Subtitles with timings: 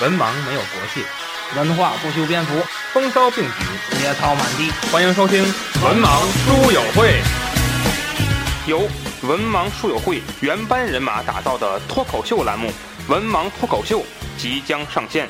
[0.00, 1.04] 文盲没有国界，
[1.54, 2.54] 文化不修边幅，
[2.90, 4.70] 风骚并举，野草满地。
[4.90, 5.44] 欢迎收听
[5.84, 7.20] 《文盲书友会》，
[8.66, 8.88] 由
[9.28, 12.68] 文盲书友会原班人马打造的脱口秀栏目
[13.08, 13.98] 《文盲脱口秀》
[14.38, 15.28] 即将上线。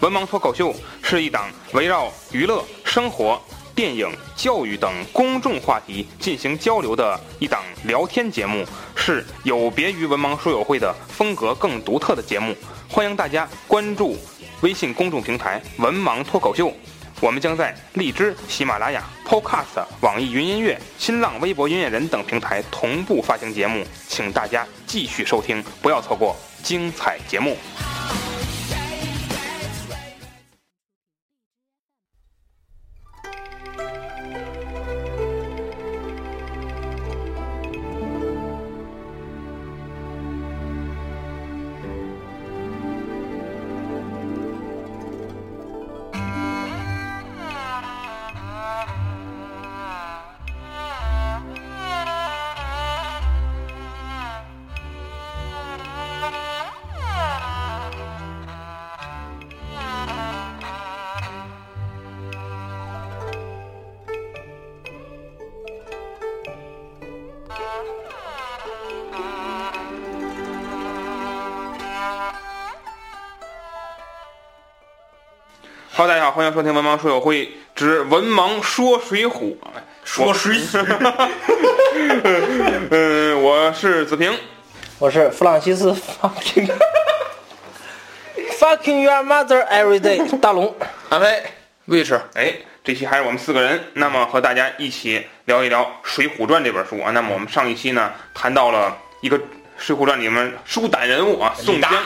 [0.00, 3.38] 文盲脱口秀是一档围绕娱乐、生活、
[3.74, 12.56] 电影、教育等公众话题进行交流的一档聊天节目，是有别于文盲书友会的风格更独特的节目。
[12.94, 14.16] 欢迎大家关注
[14.60, 16.72] 微信公众平台“文盲脱口秀”，
[17.20, 27.56] 我们将在荔枝、喜马拉雅、Podcast、网易云音乐、新浪微博音乐人等平台同步发行节目，请大家继续收听，不要错过精彩节目。
[76.34, 79.30] 欢迎收听《文盲说友会之文盲说水浒》。
[80.02, 81.30] 说水浒。
[82.90, 84.36] 嗯，我是子平。
[84.98, 86.68] 我是弗朗西斯 fucking
[88.58, 90.74] fucking your mother every day 大龙。
[91.10, 91.40] 阿飞，
[91.84, 92.52] 卫士，哎，
[92.82, 97.12] 这期还是我们四个人，那么和大家一起聊一聊《水浒传》这本书啊。
[97.12, 99.38] 那么我们上一期呢，谈到了一个
[99.76, 101.90] 《水浒传》里面书胆人物啊，宋江。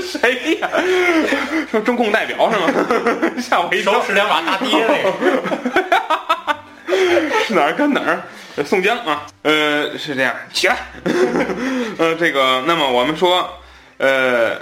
[0.00, 0.68] 谁呀？
[1.70, 2.66] 说中共代表是吗？
[3.40, 4.02] 吓我一跳。
[4.02, 5.12] 是两把大爹那个。
[7.46, 8.22] 是哪儿跟哪儿？
[8.64, 10.76] 宋江啊，呃，是这样，起来。
[11.98, 13.48] 呃，这个，那么我们说，
[13.98, 14.56] 呃，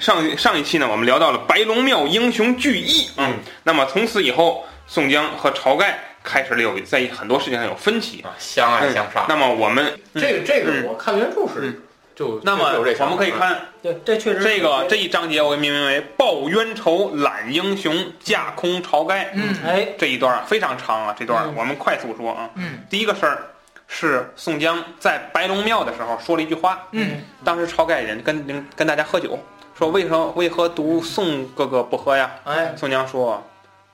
[0.00, 9.26] 上上一期呢，我们聊到了白龙庙英雄聚义，嗯，那么从此以后，宋江和晁盖开始了有在很多事情上有分歧啊，相爱相杀。
[9.28, 11.82] 那么我们这个这个，我看原著是
[12.16, 19.30] 就那么我们可以看，对，这确实这个这一章节我给命名为报冤仇揽英雄架空晁盖。
[19.34, 22.50] 嗯，哎，这一段非常长啊，这段我们快速说啊。
[22.56, 23.46] 嗯，第一个事儿
[23.86, 26.88] 是宋江在白龙庙的时候说了一句话。
[26.90, 29.38] 嗯，当时晁盖人跟跟大家喝酒，
[29.78, 32.30] 说为什么为何独宋哥哥不喝呀？
[32.44, 33.46] 哎，宋江说，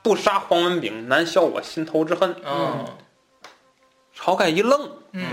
[0.03, 2.35] 不杀黄文炳，难消我心头之恨。
[2.45, 2.85] 嗯，
[4.19, 4.91] 晁盖一愣。
[5.13, 5.25] 嗯，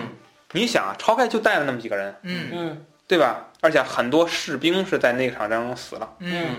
[0.51, 2.15] 你想啊，晁盖就带了那么几个人。
[2.23, 3.47] 嗯嗯对吧？
[3.61, 6.15] 而且很多士兵是在那场战争中死了。
[6.19, 6.55] 嗯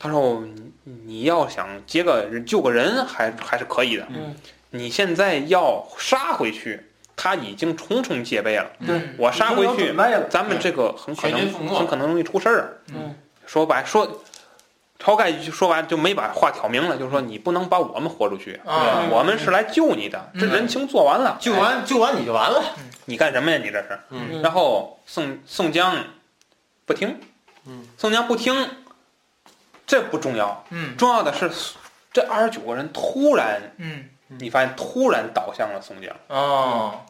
[0.00, 0.44] 他说
[0.84, 4.06] ：“你你要想接个人救个人还还是可以的。
[4.10, 4.32] 嗯，
[4.70, 6.80] 你现在要杀回去，
[7.16, 8.70] 他已经重重戒备了。
[8.86, 9.92] 对，我杀回去
[10.30, 12.78] 咱们这个很可能很可能容易出事儿。
[12.94, 13.12] 嗯，
[13.44, 14.22] 说白说，
[14.98, 22.62] 晁盖就说完就没把话挑明了，就是说你不能把我们豁出去，啊我们是来救你的，这嗯人情做完了，救完救完你就完了。
[23.04, 23.58] 你干什么呀？
[23.58, 23.98] 你这是？
[24.10, 25.96] 嗯然后宋宋江
[26.84, 27.20] 不听，
[27.66, 28.68] 嗯，宋江不听，
[29.86, 31.50] 这不重要，嗯重要的是
[32.12, 36.14] 这二十九个人突然，嗯你发现突然倒向了宋江。
[36.26, 37.00] 哦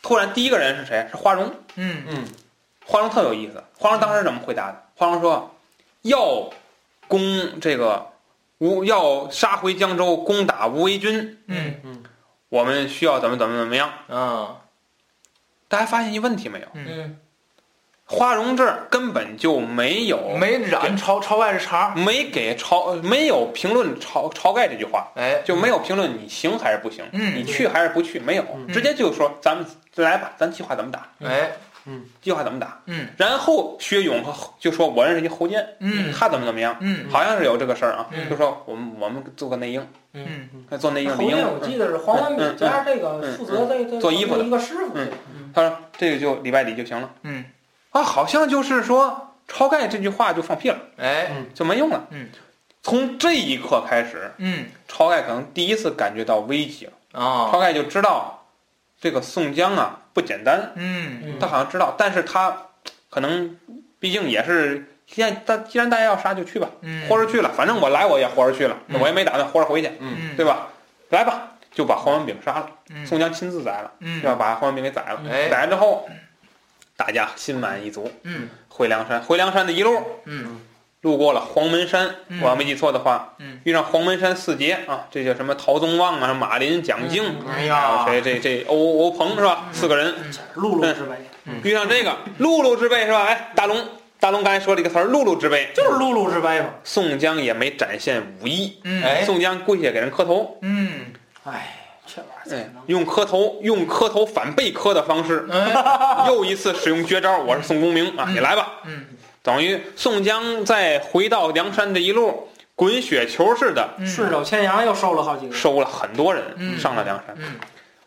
[0.00, 1.06] 突然第一个人是谁？
[1.10, 1.52] 是花荣。
[1.76, 2.24] 嗯嗯
[2.86, 4.82] 花荣特有意思，花荣当时怎么回答的？
[4.96, 5.54] 花荣说
[6.02, 6.50] 要
[7.12, 8.06] 攻这个
[8.56, 11.74] 吴，要杀回江州，攻打吴为军，嗯。
[11.84, 12.02] 嗯
[12.48, 13.90] 我们需要怎么怎么怎么样？
[14.08, 14.56] 啊。
[15.68, 16.66] 大家发现一问题没有？
[16.72, 17.18] 嗯，
[18.06, 27.36] 花荣这儿根本就没有没染晁晁盖这茬，没给晁没有评论晁晁盖这句话，哎，就没有评论你行还是不行，嗯。
[27.36, 31.52] 你去还是不去，没有，直接就说咱们来吧，咱计划怎么打，哎，
[32.20, 32.80] 计划怎么打。
[32.86, 33.08] 嗯。
[33.16, 36.12] 然后薛勇和就说我认识一侯坚，嗯。
[36.12, 37.10] 他怎么怎么样，嗯。
[37.10, 38.28] 好像是有这个事儿啊，嗯。
[38.30, 40.48] 就说我们我们做个内应，嗯，
[40.78, 45.08] 做内应李应，我记得是黄文炳家这个负责这这做衣服的一个师傅，嗯
[45.54, 47.44] 他说这个就礼拜里就行了嗯，
[47.90, 52.06] 啊，好像就是说晁盖这句话就放屁了，哎，就没用了。
[52.10, 52.28] 嗯，
[52.82, 56.92] 从这一刻开始，嗯晁盖可能第一次感觉到危机了。
[57.12, 58.46] 啊晁，盖就知道
[59.00, 61.38] 这个宋江啊不简单，嗯。
[61.40, 62.56] 他好像知道，但是他
[63.10, 63.56] 可能
[63.98, 69.00] 毕竟也是，既然大既然大家要杀就去吧，嗯，豁着去了，反正我来我也豁着去了，嗯。
[69.00, 70.68] 我也没打算豁着回去，嗯，对吧？
[71.10, 73.06] 来吧，就把黄文炳杀了，嗯。
[73.06, 74.20] 宋江亲自宰了，嗯。
[74.20, 74.36] 对吧？
[74.36, 76.08] 把黄文炳给宰了，哎宰了之后，
[76.96, 78.10] 大家心满意足。
[78.22, 78.48] 嗯。
[78.68, 80.02] 回梁山，回梁山的一路。
[80.24, 80.60] 嗯
[81.02, 82.40] 路过了黄门山，嗯。
[82.42, 83.60] 我要没记错的话，嗯。
[83.64, 88.04] 遇上黄门山四杰啊，这叫什么陶宗旺啊、马林、蒋敬，嗯哎呀。
[88.04, 89.68] 还有谁这这欧欧鹏是吧？
[89.72, 90.14] 四个人。
[90.54, 91.14] 陆路之辈，
[91.68, 93.24] 遇上这个露露之辈是吧？
[93.24, 93.76] 哎，大龙
[94.20, 96.66] 大龙刚才说了一个词儿，碌碌之辈，就是碌碌之辈嘛。
[96.84, 98.80] 宋江也没展现武艺，
[99.26, 101.06] 宋江跪下给人磕头，嗯，
[101.44, 101.74] 哎，
[102.06, 108.34] 这玩意儿怎哎么能？，用磕头用磕头反被磕的方式，哎， 又一次使用绝招，我是宋公明啊，嗯。
[108.34, 108.74] 你来吧。
[108.84, 109.04] 嗯
[109.42, 114.06] 等于宋江在回到梁山这一路滚雪球似的嗯。
[114.06, 115.54] 顺手牵羊又收了好几个。
[115.54, 116.78] 收了很多人嗯。
[116.78, 117.34] 上了梁山。
[117.38, 117.54] 嗯。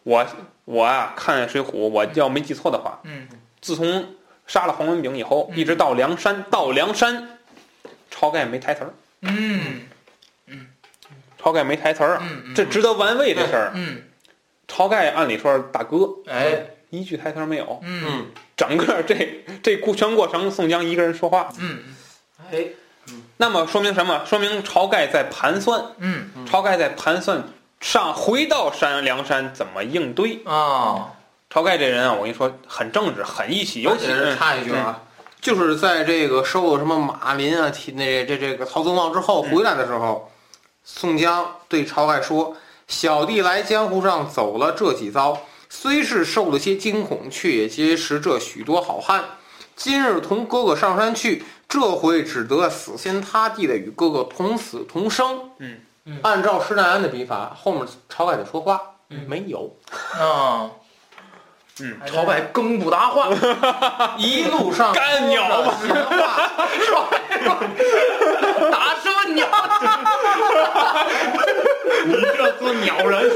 [0.04, 0.26] 我
[0.64, 3.28] 我啊看《水浒》，我要没记错的话，嗯。
[3.62, 4.16] 自从
[4.48, 5.58] 杀了黄文炳以后，嗯。
[5.58, 7.38] 一直到梁山，到梁山，
[8.14, 9.82] 晁盖没台词儿，嗯。
[10.48, 10.68] 嗯。
[11.42, 13.72] 晁盖没台词儿，嗯，这值得玩味的事儿。
[13.76, 14.02] 嗯。
[14.68, 16.66] 晁盖按理说是大哥，哎。
[16.92, 18.04] 一句台词儿没有，嗯。
[18.08, 21.80] 嗯，整个这这过全过程宋江一个人说话，嗯
[22.52, 22.66] 哎
[23.38, 24.24] 那么说明什么？
[24.26, 26.30] 说明晁盖在盘算，嗯。
[26.50, 27.44] 晁盖在盘算
[27.80, 30.42] 上回到山梁山怎么应对。
[30.46, 31.12] 啊
[31.52, 35.02] 晁盖这人啊，我跟你说很正直，很义气，尤其是是插一句啊，
[35.40, 40.32] 就是在这个收了什么马林啊、提那这这个曹宗旺之后回来的时候，
[40.84, 42.56] 宋江对晁盖说
[42.88, 45.38] ：“小弟来江湖上走了这几遭，
[45.70, 49.24] 虽是受了些惊恐，却也结识这许多好汉。
[49.76, 58.80] 今日同哥哥上山去，这回只得死心塌地的与哥哥同死同生。”嗯嗯按照施耐庵的笔法，后面晁盖的说话
[59.10, 59.76] 嗯没有，
[60.18, 60.70] 啊
[61.80, 63.28] 嗯，晁盖更不答话。
[64.18, 65.74] 一路上干鸟吧。
[68.72, 69.48] 打什么鸟？
[72.06, 73.32] 你这做鸟人，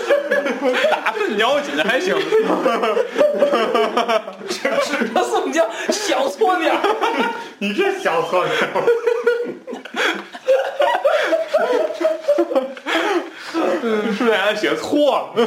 [0.91, 2.15] 打份鸟紧还行。
[4.47, 6.79] 指着宋江小错点儿。
[7.59, 8.53] 你这小错鸟。
[14.17, 15.45] 是俺写错了，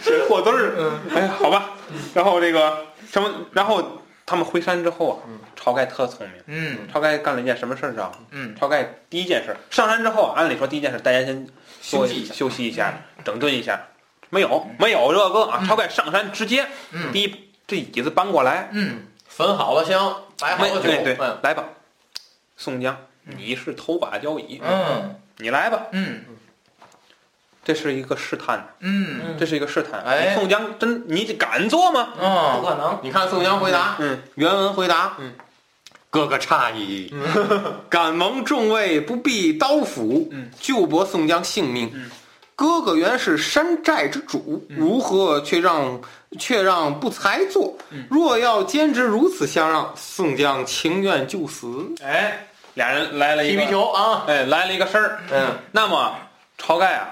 [0.00, 0.72] 写错字儿。
[1.14, 1.70] 哎呀，好吧。
[2.14, 2.78] 然后这个
[3.10, 5.26] 什么，然后他们回山之后啊，
[5.60, 6.42] 晁盖特聪明。
[6.46, 8.18] 嗯晁盖干了一件什么事儿，知道吗？
[8.30, 11.46] 嗯晁盖第一件事，上山之后，按理说第一件事，大家先
[11.84, 12.34] 休息一下。
[12.34, 12.94] 休息一下，
[13.24, 13.88] 整顿一下。
[14.30, 15.62] 没有，没有这个啊！
[15.68, 17.12] 晁盖上山直接，嗯。
[17.12, 19.02] 第一这椅子搬过来，嗯。
[19.28, 21.64] 焚好了香，摆好了酒，对对嗯，来吧，
[22.56, 25.16] 宋江，你是头把交椅，嗯。
[25.36, 25.86] 你来吧。
[25.92, 26.24] 嗯。
[27.64, 29.36] 这是一个试探，嗯。
[29.38, 30.02] 这是一一个试探。
[30.02, 30.34] 哎。
[30.34, 32.14] 宋江真你敢做吗？
[32.18, 32.20] 嗯。
[32.20, 32.98] 不哦可能。
[33.02, 35.34] 你看宋江回答，嗯，原文回答，嗯，
[36.14, 37.12] 哥哥诧异，
[37.90, 42.08] 敢蒙众位不必刀斧，嗯，救博宋江性命，嗯，
[42.54, 46.00] 哥哥原是山寨之主，如何却让
[46.38, 47.76] 却让不才做？
[47.90, 48.06] 嗯。
[48.08, 51.66] 若要坚持如此相让，宋江情愿就死。
[52.00, 55.18] 哎，俩人来了一踢皮个，球啊，哎，来了一个事儿。
[55.32, 56.16] 嗯，那么
[56.60, 57.08] 晁盖啊，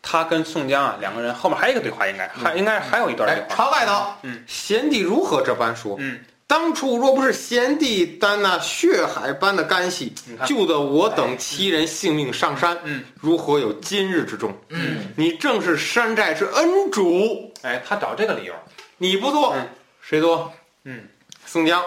[0.00, 3.64] 他跟宋江啊两个人后面还有一个对话，应该还应该还有一段对哎，话。
[3.66, 5.96] 晁盖道，嗯，贤弟如何这般说？
[5.98, 10.12] 嗯，当初若不是贤弟担那血海般的干系
[10.44, 14.52] 救得我等七人性命上山，嗯，如何有今日之重？
[14.70, 18.54] 嗯你正是山寨之恩主，哎，他找这个理由。
[18.98, 19.68] 你不做，嗯
[20.00, 20.52] 谁做？
[20.82, 21.04] 嗯，
[21.46, 21.84] 宋江，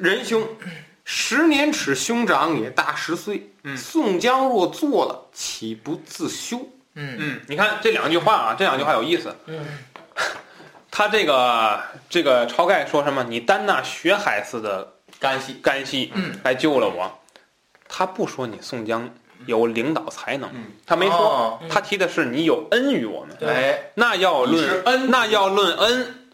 [0.00, 0.44] 仁兄，
[1.04, 6.58] 十年齿兄长也大十岁，嗯宋江若做了，岂不自羞？
[6.96, 9.32] 嗯嗯，你看这两句话啊，这两句话有意思。
[9.46, 9.64] 嗯
[10.96, 13.22] 他这个这个晁盖说什么？
[13.22, 17.12] 你担那血海似的干系，干系嗯来救了我，
[17.86, 19.06] 他不说你宋江
[19.44, 23.36] 有领导才能，嗯他没说，哦他提的是你有恩于我们。
[23.38, 26.30] 对哎，那要论恩那要论恩，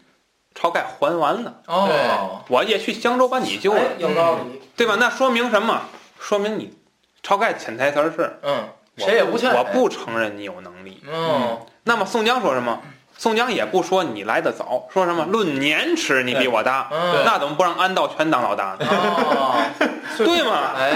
[0.57, 4.61] 晁盖还完了，哦，我也去江州把你救了，哎有道理。
[4.77, 4.95] 对吧？
[4.97, 5.81] 那说明什么？
[6.21, 6.73] 说明你
[7.21, 9.53] 晁盖潜台词儿是嗯，我谁也不欠。
[9.53, 11.03] 我不承认你有能力。
[11.05, 12.81] 嗯那么宋江说什么？
[13.23, 17.23] 宋江也不说你来的早，说什么论年齿你比我大，嗯。
[17.25, 18.85] 那怎么不让安道全当老大呢？
[18.85, 19.63] 哦，
[20.19, 20.73] 对吗？
[20.75, 20.91] 哎，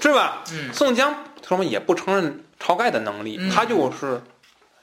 [0.00, 0.44] 是吧？
[0.52, 1.12] 嗯，宋江
[1.42, 3.50] 他们也不承认晁盖的能力，嗯。
[3.50, 4.22] 他就是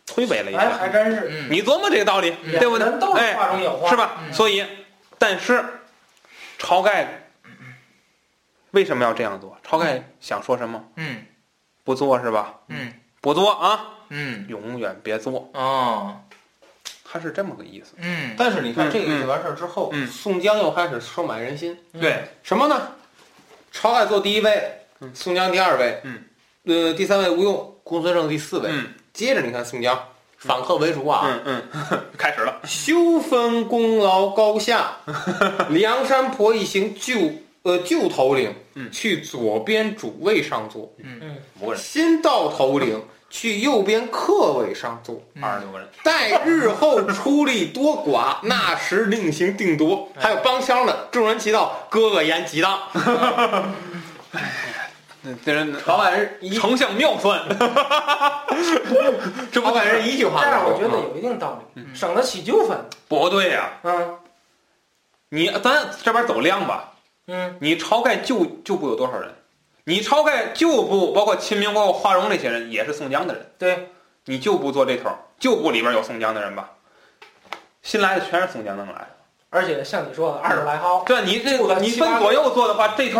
[0.05, 0.89] 推诿了一哎，还下。
[0.89, 2.85] 真是，你琢磨这个道理，对不对？
[3.17, 4.17] 哎，话中有话，是吧？
[4.27, 4.33] 嗯。
[4.33, 4.65] 所以，
[5.17, 5.63] 但是
[6.59, 7.29] 晁盖
[8.71, 9.57] 为什么要这样做？
[9.65, 10.83] 晁盖想说什么？
[10.97, 11.23] 嗯。
[11.85, 12.55] 不做是吧？
[12.67, 12.91] 嗯。
[13.21, 14.45] 不做啊，嗯。
[14.49, 16.19] 永远别做，哦
[17.11, 17.93] 他是这么个意思。
[17.97, 22.91] 嗯但是你看嗯这个一完事儿之后，嗯宋江又开始收买人心，对，什么呢？
[23.73, 26.23] 晁盖做第一位，嗯宋江第二位，嗯，
[26.65, 28.69] 呃，第三位吴用，公孙胜第四位。
[28.71, 29.99] 嗯接着你看宋江
[30.37, 31.41] 反客为主啊！
[31.45, 31.61] 嗯
[31.91, 32.61] 嗯， 开始了。
[32.63, 34.95] 修分功劳高下，
[35.69, 37.17] 梁山泊一行旧
[37.63, 45.21] 呃旧头领，嗯去左边主位上坐；嗯，五个人，新到头领去右边客位上坐。
[45.41, 45.87] 二十六个人。
[46.03, 50.09] 待日后出力多寡， 那时另行定夺。
[50.17, 52.79] 还有帮腔的，众人齐道，哥哥言极当。
[55.21, 57.41] 那，这人老板人一，丞相妙算，
[59.51, 60.65] 这不老板人一句话但是。
[60.65, 62.77] 我觉得有一定道理，省得起纠纷。
[63.07, 64.17] 不对呀、嗯
[65.31, 66.93] 你咱这边走量吧，
[67.27, 69.31] 嗯你晁盖旧旧部有多少人？
[69.89, 73.51] 你晁盖旧部包括秦明、包括华容这些人，也是宋江的人。
[73.57, 73.89] 对，
[74.25, 76.69] 你旧部坐这头，旧部里边有宋江的人吧？
[77.81, 79.07] 新来的全是宋江弄来的。
[79.49, 83.19] 而且像你说的二十来号，对，你这你分左右坐的话，这头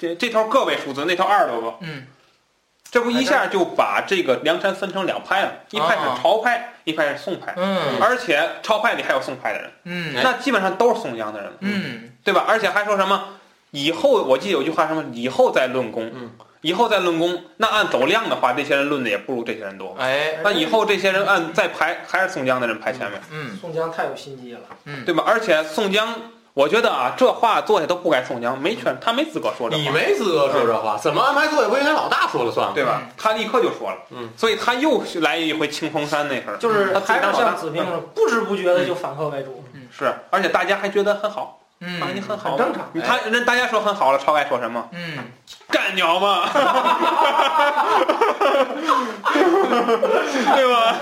[0.00, 2.06] 这这头个位数字，那头二十多个，嗯，
[2.90, 12.46] 这不一下就把这个梁山分成两派了，一派是晁派，一派是宋派，嗯而且晁派里还有宋派的人，嗯那基本上都是宋江的人，嗯对吧？
[12.48, 13.35] 而且还说什么
[13.76, 16.30] 以后我记得有句话什么以后再论功，嗯。
[16.62, 19.94] 以后再论功，那按走量的话，这些人论的也不如这些人多。
[19.98, 24.60] 哎，那以后这些人按再排，还是宋江的人排前面，嗯，宋江太有心机了。
[25.04, 25.22] 对吧？
[25.24, 26.12] 而且宋江，
[26.54, 32.72] 我觉得啊，这话坐下都不该宋江，没权，他没资格说这话，你没资格说这话，怎么安排座位不应该老大说了算吗？
[32.74, 33.02] 对吧？
[33.16, 39.62] 他立刻就说了，嗯，所以他又来一回清风山那事儿，就是他还是当老大像子平说，不知不觉的就反客为主，
[39.96, 42.88] 是，而且大家还觉得很好，嗯啊，你很好，很正常。
[43.06, 44.88] 他那大家说很好了，晁盖说什么？
[44.92, 45.18] 嗯，
[45.70, 46.48] 干鸟嘛，
[50.54, 50.96] 对吧？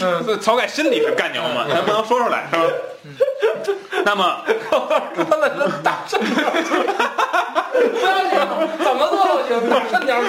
[0.00, 2.62] 嗯，晁盖心里是干鸟嘛，咱不能说出来，是吧？
[4.06, 4.38] 那么，
[4.70, 6.74] 说了个打顺条去，
[7.74, 8.38] 不要紧，
[8.82, 10.28] 怎么做都行，打顺条去。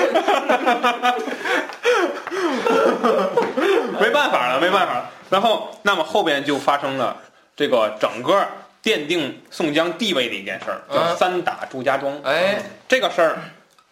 [4.00, 5.10] 没办法了，没办法了。
[5.30, 7.16] 然后，那么后边就发生了
[7.56, 8.46] 这个整个
[8.86, 12.22] 奠定宋江地位的一件事儿，叫嗯三打祝家庄。
[12.22, 13.40] 哎，这个事儿，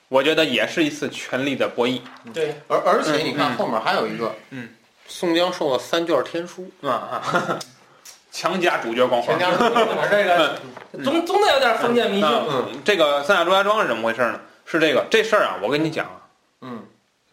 [0.08, 2.00] 我觉得也是一次权力的博弈
[2.32, 4.70] 对，而而且你看嗯后面还有一个，嗯，
[5.08, 7.60] 宋江受了三卷天书，啊啊，
[8.32, 9.50] 强加主角光环全。
[9.52, 9.68] 家说
[10.12, 10.60] 这个
[11.04, 12.30] 总总得有点封建迷信。
[12.30, 14.40] 那这个三打祝家庄是怎么回事呢？
[14.66, 16.22] 是这个这事儿啊，我跟你讲啊，
[16.62, 16.84] 嗯，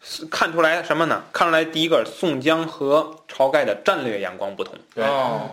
[0.01, 1.21] 是看出来什么呢？
[1.31, 4.73] 看出来第一个，宋江和晁盖的战略眼光不同。
[4.95, 5.51] 对哦，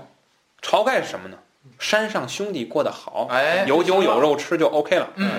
[0.62, 1.36] 晁盖是什么呢？
[1.78, 5.08] 山上兄弟过得好，哎，有酒有肉吃就 OK 了。
[5.16, 5.30] 嗯，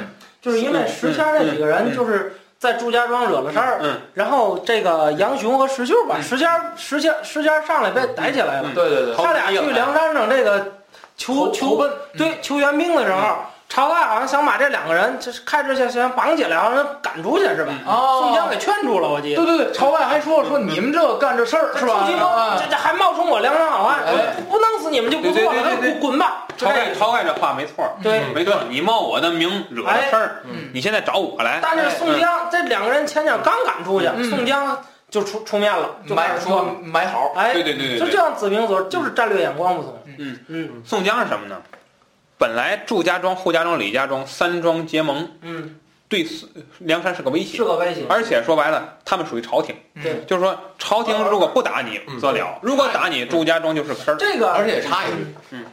[0.41, 8.74] 就是因为石谦这几个人就是在祝家庄惹了事儿，嗯，然后这个杨雄和石秀把石谦石谦石谦上来被逮起来了，嗯。
[8.74, 10.74] 对对对，他俩去梁山上这个
[11.15, 13.38] 求求奔，对求援兵的时候，
[13.69, 17.71] 晁盖好像想把这两个人就是开着想想绑起来，好像赶出去是吧？
[17.85, 19.45] 哦宋江给劝住了，我记得。
[19.45, 22.05] 对对对，朝外还说说你们这干这事儿是吧？
[22.59, 26.47] 这这还冒充我梁山好汉，哎不不弄死你们就不错了，对对对对对那滚滚吧！
[26.57, 28.23] 就晁盖这晁盖这话没错，对。
[28.33, 34.77] 没错，你冒我的名惹了事儿，嗯你现在找我来，但是宋江这两个人前脚刚赶出去，嗯宋江
[35.11, 38.17] 就出出面了，就开买始说，买好，哎，对对对对对就这。
[38.17, 40.01] 样子平所，就是战略眼光不同。
[40.17, 41.55] 嗯嗯宋江是什么呢？
[42.39, 45.75] 本来祝家庄、扈家庄、李家庄三庄结盟，嗯，
[46.08, 46.25] 对
[46.79, 47.58] 梁山是个威胁。
[47.58, 48.05] 是，个威胁。
[48.08, 52.17] 而且说白了，他们属于朝廷，对，就是说朝廷如果不打你嗯。
[52.17, 54.15] 则了，如果打你，祝家庄就是个事儿。
[54.15, 55.65] 这个而且插一句，嗯，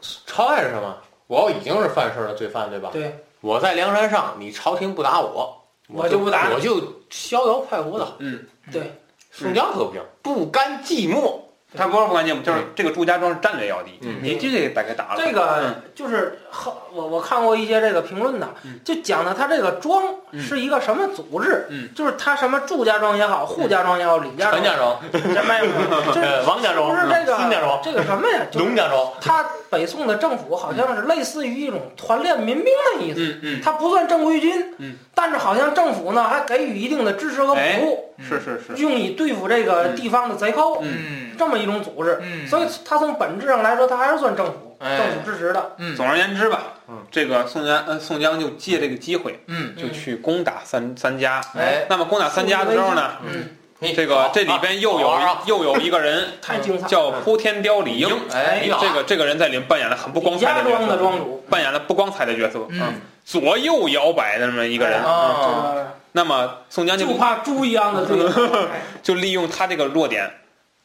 [0.00, 0.96] 晁盖是什么？
[1.26, 2.90] 我已经是犯事儿的罪犯，对吧？
[2.92, 6.54] 对，我在梁山上，你朝廷不打我，我就不打你。
[6.54, 8.06] 我就逍遥快活的。
[8.20, 8.94] 嗯，对，
[9.32, 11.40] 宋江可不行，不甘寂寞。
[11.76, 14.16] 他不是不干净，就是这个祝家庄是战略要地，嗯。
[14.22, 15.16] 你这得给打了。
[15.18, 15.74] 这个嗯。
[15.94, 20.40] 就是好我我看过一些这个评论的嗯，就讲的他这个庄嗯。
[20.40, 28.46] 是一个什么组织嗯，就是他什么祝家庄也好，扈家庄也好，李家庄，陈家庄、这没有，没有就是呃王家庄、不是这个孙家庄、这个什么呀？
[28.50, 34.94] 就是龙家庄，他北宋的政府好像是类似于一种团练民兵的意思，他不算正规军，嗯。
[35.14, 42.18] 但是好像政府呢还给予一定的支持和补助，是是是，用以对付这个地方的贼寇，嗯这么一种组织。
[42.20, 45.72] 嗯所以他从本质上来说，他还是算政府，哎政府支持的。
[45.78, 51.40] 嗯总而言之吧嗯，这个宋江呃宋江就借这个机会嗯，就去攻打三三家。
[51.56, 56.88] 哎，那么攻打三家的时候呢，嗯，这个这里边又有又有一个人 太精彩了。
[56.88, 64.98] 叫扑天雕李应，哎，这个这个人在里面扮演了很不光彩的角庄的庄色，主，扮演了不光彩的角色，嗯，左右摇摆的这么一个人。
[65.02, 65.34] 啊，
[65.74, 68.06] 这那么宋江就怕猪一样的。
[69.02, 70.28] 就利用他这个弱点，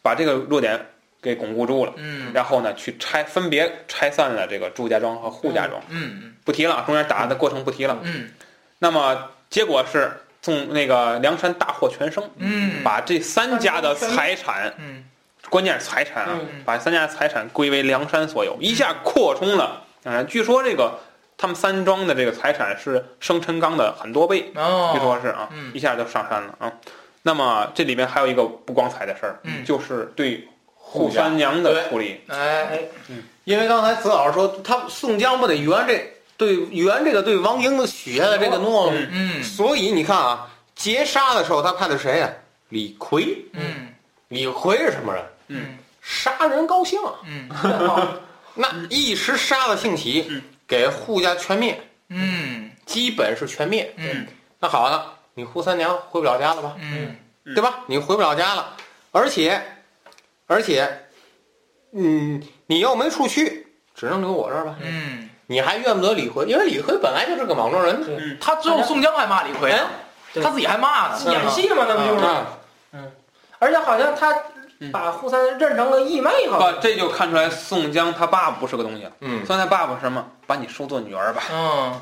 [0.03, 0.79] 把这个弱点
[1.19, 2.31] 给巩固住了，嗯。
[2.33, 7.97] 然后呢去拆分别拆散了这个祝家庄和扈家庄，嗯不提了，中间打的过程不提了。
[8.03, 8.29] 嗯。
[8.79, 12.83] 那么结果是宋那个梁山大获全胜，嗯。
[12.83, 15.05] 把这三家的财产嗯。
[15.49, 16.63] 关键是财产啊，嗯。
[16.65, 19.83] 把三家财产归为梁山所有，一下扩充了。
[20.03, 20.99] 嗯，据说这个
[21.37, 25.71] 他们三庄的这个财产是生辰纲的很多倍，哦，据说是啊，嗯。
[25.73, 26.73] 一下就上山了啊。
[27.23, 32.21] 那么这里面还有一个不光彩的事儿，嗯就是对扈三娘的处理。
[32.27, 32.79] 哎，
[33.45, 38.97] 因为刚才子老师说，他宋江不得圆这对圆这个对王英的许下的这个诺吗？
[38.97, 42.29] 嗯嗯所以你看啊，劫杀的时候他派的谁呀、
[42.69, 43.37] 李逵。
[43.53, 43.87] 嗯
[44.27, 45.23] 李逵是什么人？
[45.47, 47.13] 嗯杀人高兴啊！
[47.25, 47.49] 嗯
[48.55, 53.93] 那一时杀了兴起，嗯给扈家全灭，嗯基本是全灭。
[53.95, 54.25] 嗯
[54.59, 56.75] 那好了，你扈三娘回不了家了吧？
[56.79, 57.79] 嗯嗯对吧？
[57.87, 58.73] 你回不了家了，
[59.11, 59.61] 而且，
[60.47, 61.07] 而且，
[61.91, 64.75] 嗯，你又没处去，只能留我这儿吧？
[64.81, 68.03] 嗯，你还怨不得李逵，因为李逵本来就是个莽撞人。
[68.07, 69.87] 嗯他最后宋江还骂李逵呢，
[70.41, 71.19] 他自己还骂呢。
[71.31, 72.25] 演戏嘛，那不就是？
[72.93, 73.11] 嗯，
[73.59, 74.33] 而且好像他
[74.91, 76.75] 把扈三认成了义妹，好像。
[76.75, 79.11] 不，这就看出来宋江他爸不是个东西了。
[79.19, 80.25] 嗯，宋江他爸爸是什么？
[80.47, 82.01] 把你收做女儿吧，嗯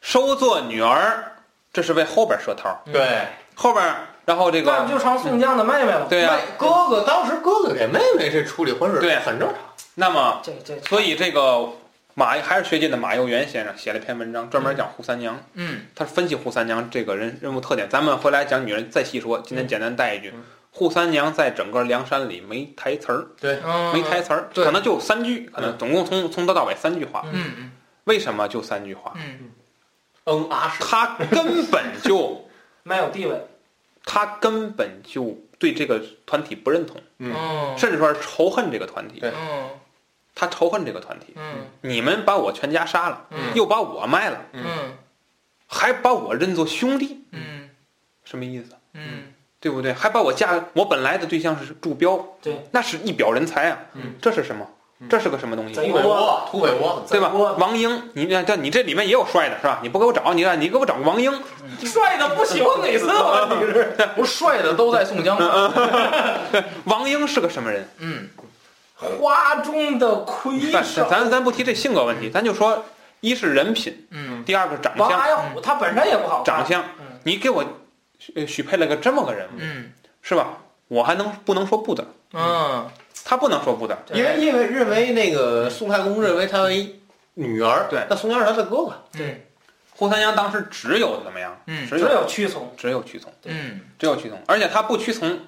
[0.00, 1.32] 收做女儿，
[1.74, 2.80] 这是为后边设套。
[2.90, 3.20] 对，
[3.54, 3.84] 后边，
[4.24, 6.06] 然后这个那不就成宋江的妹妹了？
[6.08, 9.58] 对呀、妹哥哥当时哥哥给妹妹这处理婚事，对很正常。
[9.96, 11.68] 那么这这，所以这个
[12.14, 15.38] 马还是学界的马幼元先生写了一篇文章，专门讲扈三娘。
[15.54, 19.40] 嗯他分析扈三娘这个人人物特点，咱们回来讲女人再细说。
[19.40, 27.24] 今天简单带一句嗯，扈三娘在整个梁山里没台词儿，嗯，没台词儿，可能就三句，可能总共从从头到尾三句话。
[27.32, 27.72] 嗯嗯
[28.04, 29.12] 为什么就三句话？
[29.16, 29.50] 嗯，嗯
[30.50, 32.48] 啊是，他根本就
[32.82, 33.46] 没有地位。
[34.06, 39.18] 他根本就对这个团体不认同，嗯嗯甚至说是仇恨这个团体。
[39.20, 39.70] 对嗯
[40.34, 44.64] 他仇恨这个团体，嗯你们把我全家杀了，嗯又把我卖了，嗯
[45.66, 47.70] 还把我认作兄弟，嗯
[48.24, 48.76] 什么意思？
[48.92, 49.92] 嗯，对不对？
[49.94, 53.78] 还把我嫁，我本来的对象是祝彪，对，那是一表人才啊！
[53.94, 54.68] 嗯这是什么？
[55.10, 55.74] 这是个什么东西？
[55.74, 57.30] 贼土匪窝，土匪窝，对吧？
[57.58, 59.80] 王英，你这你这里面也有帅的是吧？
[59.82, 61.32] 你不给我找，你看你给我找个王英，
[61.84, 63.48] 帅的不喜欢美色啊！
[63.60, 63.96] 你是？
[64.16, 65.72] 不是帅的都在宋江上。
[66.84, 67.88] 王英是个什么人？
[67.98, 68.28] 嗯，
[69.20, 71.08] 花中的魁咱首。
[71.10, 72.84] 咱咱不提这性格问题，咱就说，
[73.20, 76.42] 一是人品，嗯，第二个长王相，阿虎他本身也不好。
[76.44, 77.64] 长相嗯，你给我
[78.18, 80.56] 许许配了个这么个人物，嗯是吧？
[80.94, 82.04] 我还能不能说不的？
[82.32, 82.88] 嗯，
[83.24, 87.00] 他不能说不的，因为因为认为那个宋太公认为他为
[87.34, 89.46] 女儿，对那宋江是他的哥哥，对，
[89.98, 91.56] 扈三娘当时只有怎么样？
[91.66, 92.72] 嗯，只只有屈从。
[92.76, 95.38] 只有屈从，嗯，只有屈从，而且他不屈从，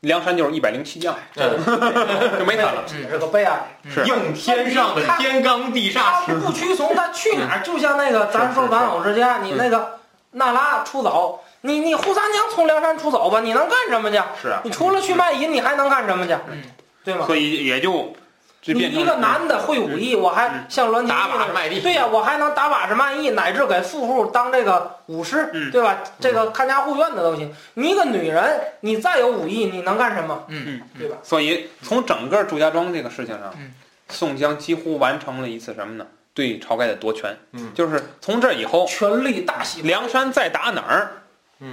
[0.00, 2.84] 梁山就是一百零七将， 就没他了。
[3.02, 3.78] 也是个悲哀。
[3.88, 6.34] 是应天上的天罡地他煞他。
[6.34, 7.62] 不屈从，他去哪儿？
[7.62, 9.98] 就像那个咱说玩偶之家，你那个
[10.32, 14.18] 娜拉出走，你你扈三娘从梁山出走吧，你能干什么去？
[14.40, 16.34] 是啊，你除了去卖淫，你还能干什么去？
[16.50, 16.62] 嗯，
[17.02, 17.24] 对吗？
[17.26, 18.12] 所以也就
[18.60, 25.98] 就你变成一个男的会武艺，我还像栾廷打玉把式卖艺，对呀、我还能打把式卖艺，乃至给富户当这个武师，嗯对吧？
[26.20, 27.50] 这个看家护院的都行。
[27.74, 30.44] 你一个女人，你再有武艺，你能干什么？
[30.48, 31.16] 嗯对吧？
[31.22, 33.72] 所以从整个祝家庄这个事情上，嗯
[34.10, 36.06] 宋江几乎完成了一次什么呢？
[36.34, 37.34] 对晁盖的夺权。
[37.52, 41.20] 嗯就是从这以后，权力大洗牌，梁山再打哪儿，嗯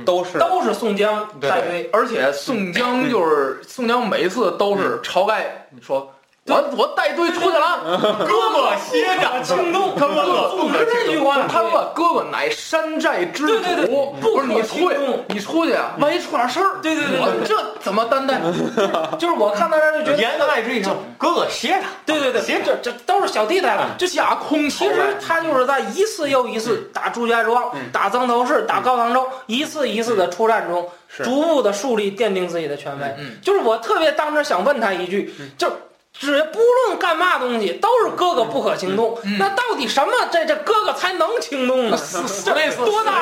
[0.05, 1.89] 都是都是宋江带队。
[1.93, 6.13] 而且宋江就是宋江，每一次都是晁盖说。
[6.47, 11.37] 我我带队出去了， 哥哥歇着， 轻动，他哥哥不是这句话。
[11.47, 13.85] 他说哥哥乃山寨之主，对对对
[14.19, 14.91] 不是你出
[15.27, 18.41] 你出去啊，万一出点事儿，对对对我这怎么担待？
[19.19, 23.89] 就是我看到这儿就觉得，言外之意是哥哥歇着，对对对，歇这这都是小弟在了。
[23.99, 30.89] 这假空其实他就是在一次又一次打朱家庄、打曾头市、打高唐州，一次一次的出战中，
[31.23, 33.05] 逐步的树立、奠定自己的权威。
[33.19, 35.73] 嗯就是我特别当时想问他一句，就是。
[36.13, 39.17] 只不论干嘛东西，都是哥哥不可轻动。
[39.23, 41.97] 嗯那到底什么这这哥哥才能轻动呢？
[42.85, 43.13] 多大，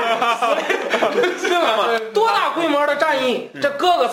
[1.11, 1.87] 对吧？
[2.13, 4.09] 多大规模的战役，这哥哥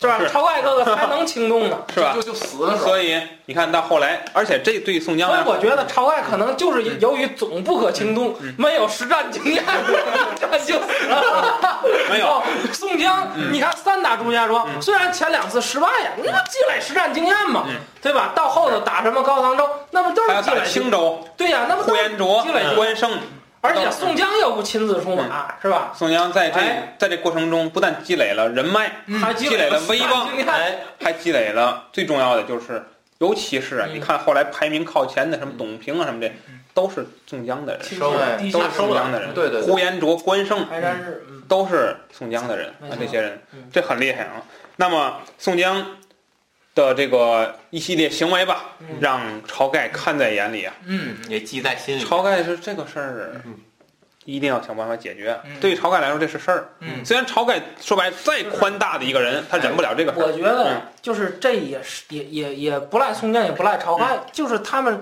[0.00, 0.18] 是吧？
[0.18, 1.78] 是晁盖哥哥才能轻动呢？
[1.94, 2.22] 是吧就？
[2.22, 9.62] 就死了，所以你看到后来，而且这对宋江来说，所以我觉得晁盖可能就是由于总不可轻动，没有实战经验，
[10.40, 11.22] 这就死了。
[12.10, 13.81] 没有哦，宋江，你看三
[14.12, 18.32] 打朱家庄，虽然前两次失败呀，那积累实战经验嘛嗯，对吧？
[18.34, 22.42] 到后头打什么高唐州，那不都是积累青州、对呀，那不呼延灼。
[22.42, 23.10] 积累、关胜。
[23.62, 25.92] 而且宋江又不亲自出马，是吧？
[25.96, 26.94] 宋江在这哎。
[26.98, 30.46] 在这过程中，不但积累了人脉，还积积累了威望经验。
[30.46, 32.84] 哎，还积累了最重要的就是，
[33.18, 36.30] 尤其是你看后来排名靠前的什么董平啊什么的，
[36.74, 37.98] 都是宋江的人，
[38.50, 39.34] 都是宋江的人。
[39.34, 40.66] 对对对呼延灼、关胜
[41.48, 44.42] 都是宋江的人啊，这些人嗯这很厉害啊。
[44.76, 45.84] 那么宋江
[46.74, 50.74] 的这个一系列行为吧，嗯让晁盖看在眼里啊。
[50.86, 52.04] 嗯也记在心里。
[52.04, 53.54] 晁盖是这个事儿嗯，
[54.24, 55.38] 一定要想办法解决。
[55.44, 56.68] 嗯对于晁盖来说，这是事儿。
[56.80, 64.98] 嗯虽然晁盖说白了再宽大的一个人，他忍不了这个我觉得就是这也是也也也不赖宋江，也不赖晁盖，就是他们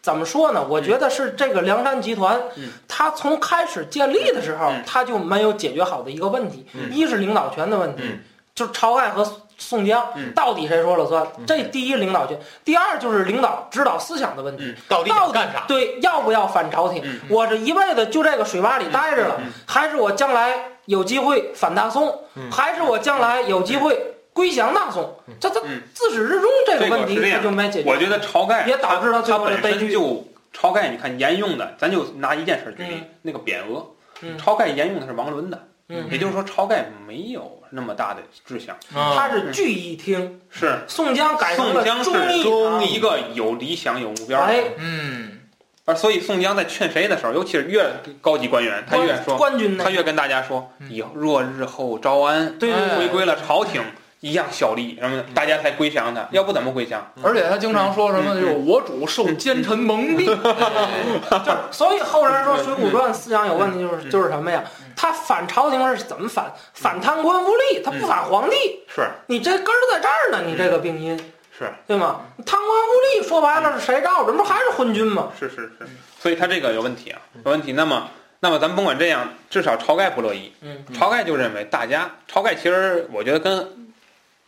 [0.00, 0.64] 怎么说呢？
[0.68, 8.20] 我觉得是这个梁山集团，嗯他从开始建立的时候，嗯他就没有解决好的一个问题，嗯一是领导权的问题，嗯
[8.54, 9.24] 就是晁盖和
[9.56, 14.64] 宋江、嗯到底谁说了算，嗯这第一领导权，第二就是领导指导思想的问题。
[14.64, 15.64] 嗯到底想干啥？
[15.66, 17.02] 对，要不要反朝廷？
[17.04, 20.54] 嗯我这一辈子就这个水洼里待着了，还是我将来
[20.86, 25.12] 有机会反大宋，嗯还是我将来有机会归降大宋？
[25.40, 27.90] 这他嗯自始至终这个问题是这样他就没解决。
[27.90, 29.78] 我觉得晁盖也导致了最他后的悲剧。
[29.78, 30.24] 本身就
[30.56, 33.84] 晁盖，你看沿用的，咱就拿一件事举例嗯，那个匾额，
[34.22, 42.94] 嗯晁盖沿用的是王伦的，嗯，也就是说晁盖没有那么大的志向，他是聚义厅，是宋江改成了宋江是义。
[42.94, 44.46] 一个有理想、有目标的。
[44.46, 45.40] 哎，嗯，
[45.84, 49.90] 而所以宋江在劝谁的时候，尤其是越高级官员，他越说，官军他？
[49.90, 50.70] 越跟大家说，
[51.14, 53.82] 若日后招安，对对对回归了朝廷，
[54.20, 57.06] 一样效力什么的，大家才归降他，要不怎么归降？
[57.16, 60.26] 嗯而且他经常说什么，就是我主受奸臣蒙蔽。
[61.44, 64.62] 就所以后人说《水浒传》思想有问题，就是嗯就是什么呀？
[64.96, 66.52] 他反朝廷是怎么反？
[66.74, 68.56] 反贪官污吏，他不反皇帝。
[68.88, 71.16] 是你这根儿在这儿呢，你这个病因。
[71.56, 72.20] 是对吗？
[72.46, 74.32] 贪官污吏说白了是谁罩着？
[74.32, 75.32] 不还是昏君吗？
[75.38, 75.88] 是是是，
[76.20, 77.72] 所以他这个有问题啊，有问题。
[77.72, 83.68] 那么那么咱甭管这样，至少晁盖不乐意，嗯晁盖就认为大家，晁盖其实我觉得跟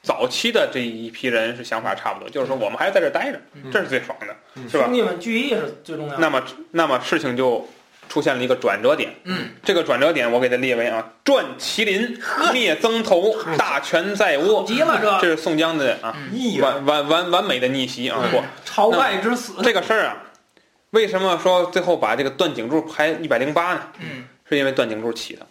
[0.03, 3.39] 早期的这一批人是想法差不多，就是说我们还是在这儿待着，
[3.71, 4.35] 这是最爽的，
[4.69, 4.85] 是吧？
[4.85, 4.95] 兄？
[4.95, 6.19] 弟们聚义是最重要的。
[6.19, 7.69] 那么那么事情就
[8.09, 12.19] 出现了一个转折点，嗯，这个转折点我给它列为啊，转麒麟，
[12.53, 15.21] 灭曾头，大权在握，急了这。
[15.21, 16.17] 这是宋江的啊
[16.61, 18.19] 完完完完美的逆袭啊！
[18.23, 18.31] 嗯。
[18.31, 20.17] 不，晁盖之死，这个事儿啊，
[20.91, 23.83] 为什么说最后把这个段景柱排一百零八呢？
[24.01, 25.47] 嗯，是因为段景柱起的。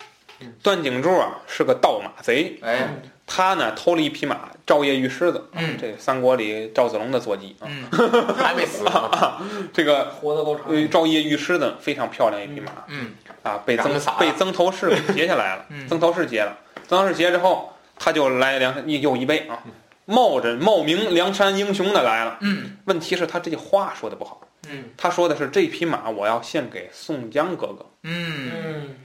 [0.63, 2.87] 段景柱啊是个盗马贼，哎，
[3.31, 5.47] 他呢偷了一匹马，赵夜玉狮子。
[5.53, 7.67] 嗯这三国里赵子龙的坐骑啊。
[7.69, 7.85] 嗯，
[8.35, 9.39] 还没死啊。
[9.71, 10.65] 这个活得够长。
[10.67, 13.11] 呃赵夜玉狮子非常漂亮一匹马嗯
[13.43, 15.87] 啊，被曾被曾头市给劫下来了 嗯。
[15.87, 19.61] 曾头市劫了，曾头市劫之后，他就来梁山一又一杯啊，
[20.05, 22.37] 冒着冒名梁山英雄的来了。
[22.41, 24.41] 嗯问题是，他这句话说的不好。
[24.67, 27.85] 嗯他说的是这匹马我要献给宋江哥哥。
[28.03, 28.95] 嗯嗯，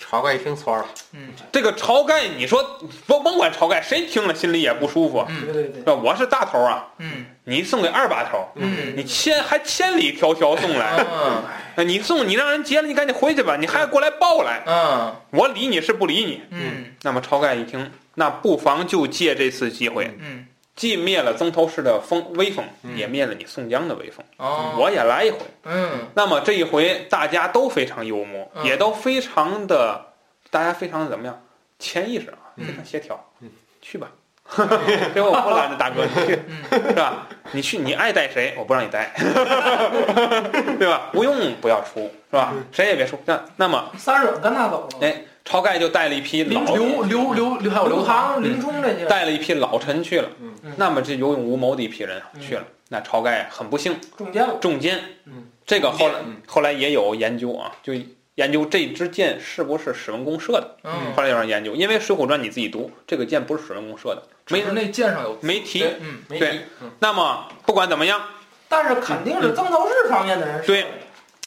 [0.00, 1.28] 晁盖一听错了，嗯。
[1.50, 2.62] 这个晁盖，你说
[3.06, 5.44] 甭甭管晁盖，谁听了心里也不舒服，嗯。
[5.44, 5.80] 对对对。
[5.80, 5.94] 是，吧？
[5.94, 7.26] 我是大头啊，嗯。
[7.44, 8.94] 你送给二把头，嗯。
[8.96, 11.42] 你千还千里迢迢送来，嗯。
[11.76, 15.14] 那你送你让人劫了，你赶紧回去吧，你还过来报来，嗯。
[15.30, 16.42] 我理你是不理你。
[16.50, 16.94] 嗯。
[17.02, 20.46] 那么晁盖一听，那不妨就借这次机会，嗯，
[20.78, 25.38] 既灭了曾头市的风威风，嗯也灭了你宋江的威风，哦，我也来一回。
[25.64, 30.12] 嗯那么这一回大家都非常幽默，嗯也都非常的，
[30.50, 31.42] 大家非常的怎么样？
[31.80, 33.22] 潜意识啊，嗯非常协调。
[33.40, 33.50] 嗯
[33.82, 34.08] 去吧，
[35.12, 37.26] 给我不拦着大哥，你去嗯是吧？
[37.50, 39.12] 你去，你爱带谁，我不让你带，
[40.78, 41.10] 对吧？
[41.12, 42.52] 不用不要出，是吧？
[42.70, 43.18] 谁也别出。
[43.24, 44.98] 那那么三忍跟他走了。
[45.00, 50.28] 哎晁盖就带了一批老刘刘刘刘还有刘唐、林冲这些，带了一批老臣去了。
[50.40, 52.64] 嗯嗯那么这有勇无谋的一批人去了。
[52.90, 54.56] 那晁盖很不幸中箭了。
[54.60, 55.00] 中箭。
[55.24, 57.94] 嗯，这个后来嗯后来也有研究啊，就
[58.34, 60.76] 研究这支箭是不是史文恭射的。
[60.84, 65.82] 嗯，后来有人研究，因为《水浒传》你自己读，这个箭不是史文恭射的，没就是那箭上有没提。
[66.00, 68.20] 嗯对没提，嗯那么不管怎么样，
[68.68, 70.64] 但是肯定是曾头市方面的人。
[70.66, 70.86] 对，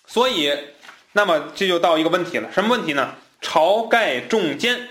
[0.07, 0.51] 所以
[1.13, 3.13] 那么这就到一个问题了，什么问题呢？
[3.41, 4.87] 晁盖中箭，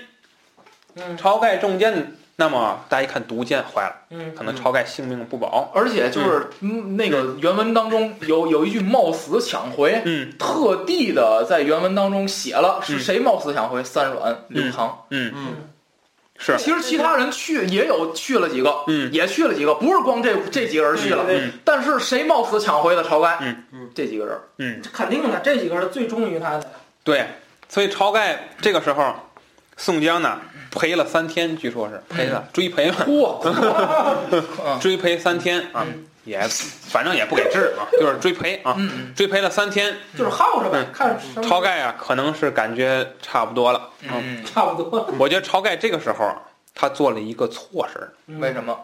[0.96, 1.16] 嗯。
[1.16, 5.70] 晁盖中箭，那么大家一看毒箭坏了，嗯可能晁盖性命不保。
[5.74, 6.96] 而且就是嗯。
[6.96, 10.32] 那个原文当中有有一句冒死抢回，嗯。
[10.38, 15.04] 特地的在原文当中写了是嗯谁冒死抢回，三阮、刘唐。
[15.10, 15.46] 嗯，嗯。
[16.42, 19.12] 是，其实其他人去也有去了几个，嗯。
[19.12, 21.24] 也去了几个，不是光这这几个人去了。
[21.28, 21.52] 嗯。
[21.64, 23.38] 但是谁冒死抢回的晁盖？
[23.42, 23.64] 嗯。
[23.72, 24.36] 嗯，这几个人。
[24.58, 26.66] 嗯，肯定的，这几个人最忠于他的。
[27.04, 27.26] 对，
[27.70, 29.14] 所以晁盖这个时候，
[29.78, 30.38] 宋江呢
[30.70, 33.40] 赔了三天，据说是赔了追赔了，嚯！
[34.64, 35.86] 嗯 追赔三天啊，
[36.24, 36.40] 也
[36.88, 39.96] 反正也不给治啊， 就是追赔啊，嗯追赔了三天。
[40.18, 43.88] 就是耗着呗，晁盖啊，可能是感觉差不多了。
[44.02, 45.08] 嗯差不多。
[45.18, 46.42] 我觉得晁盖这个时候啊
[46.74, 48.76] 他做了一个错事儿，嗯，为什么？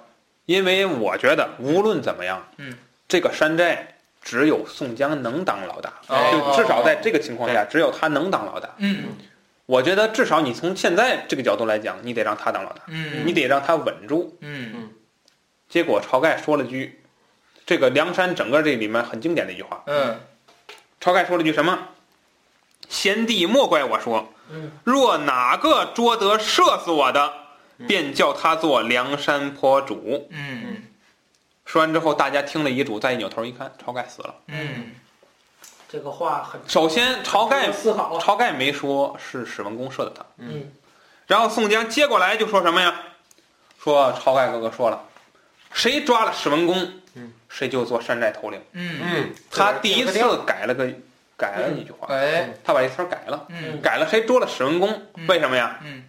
[0.47, 2.73] 因为我觉得无论怎么样，嗯，
[3.09, 3.96] 这个山寨
[4.27, 6.17] 只有宋江能当老大，哦。
[6.33, 8.69] 就至少在这个情况下，只有他能当老大。
[8.79, 9.05] 嗯。
[9.67, 14.37] 我觉得至少你从现在这个角度来讲，你得让他当老大，嗯你得让他稳住。
[14.41, 14.91] 嗯。
[15.69, 17.01] 结果晁盖说了句，
[17.65, 20.19] 这个梁山整个这里面很经典的一句话，嗯。
[21.01, 21.79] 晁盖说了句什么？
[22.89, 24.73] 贤弟莫怪我说，嗯。
[24.83, 27.33] 若哪个捉得射死我的，
[27.87, 30.29] 便叫他做梁山坡主。
[30.31, 30.76] 嗯
[31.67, 34.35] 说完之后，大家听了遗嘱，再一扭头一看，晁盖死了。
[34.47, 34.93] 嗯
[35.89, 40.73] 这个话很首先，晁盖思考啊，晁盖没说是史文恭射的他，嗯
[41.27, 43.03] 然后宋江接过来就说什么呀？
[43.79, 45.01] 说晁盖哥哥说了，
[45.73, 48.61] 谁抓了史文恭，嗯谁就做山寨头领。
[48.73, 50.13] 嗯嗯，他第一次
[50.45, 50.89] 改了个
[51.37, 55.03] 改了一句话，哎他把这词儿改了，嗯改了谁捉了史文恭？
[55.15, 55.79] 嗯为什么呀？
[55.85, 56.05] 嗯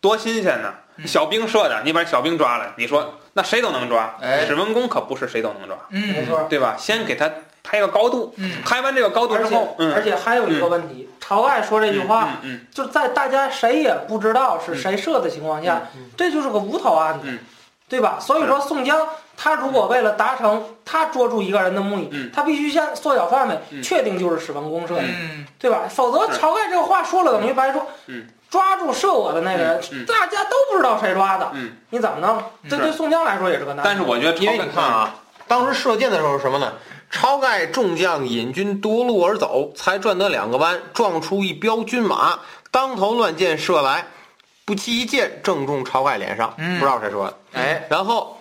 [0.00, 0.72] 多新鲜呢！
[0.96, 4.16] 嗯小兵射的，你把小兵抓了，你说那谁都能抓。
[4.20, 6.44] 哎史文恭可不是谁都能抓，嗯没错。
[6.50, 6.74] 对吧？
[6.76, 7.30] 先给他
[7.62, 12.30] 抬个高度，嗯抬完这个高度之后，嗯，而且还有一个问题，晁盖说这句话，
[12.74, 15.82] 就是在大家谁也不知道是谁射的情况下，
[16.16, 17.38] 这就是个无头案子，嗯
[17.88, 18.18] 对吧？
[18.20, 19.06] 所以说宋江
[19.36, 25.82] 他如果为了达成他捉住一个人的目的，嗯他必须先缩小范围，嗯确定就是史文恭射的，嗯对吧？
[25.88, 27.86] 否则是晁盖这个话说了等于白说。
[28.08, 31.72] 嗯抓住射我的那个人，嗯嗯大家都不知道谁抓的，嗯。
[31.90, 32.38] 你怎么弄？
[32.62, 33.82] 嗯这对宋江来说也是个难题。
[33.84, 35.14] 但是我觉得因为你看啊，
[35.46, 36.72] 当时射箭的时候是什么呢？
[37.10, 42.38] 晁盖众将引军夺路而走，才转得两个弯，撞出一彪军马，
[42.70, 44.06] 当头乱箭射来，
[44.66, 47.34] 不期一箭正中晁盖脸上，嗯不知道谁说的。
[47.54, 48.38] 哎然后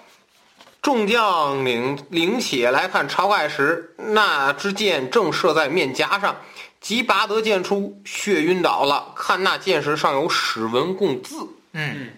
[0.82, 6.36] 众将领领起来看晁盖时，那支箭正射在面颊上，
[6.80, 9.14] 即拔得剑出，血晕倒了。
[9.16, 11.36] 看那剑石上有史文共字，
[11.74, 12.10] 嗯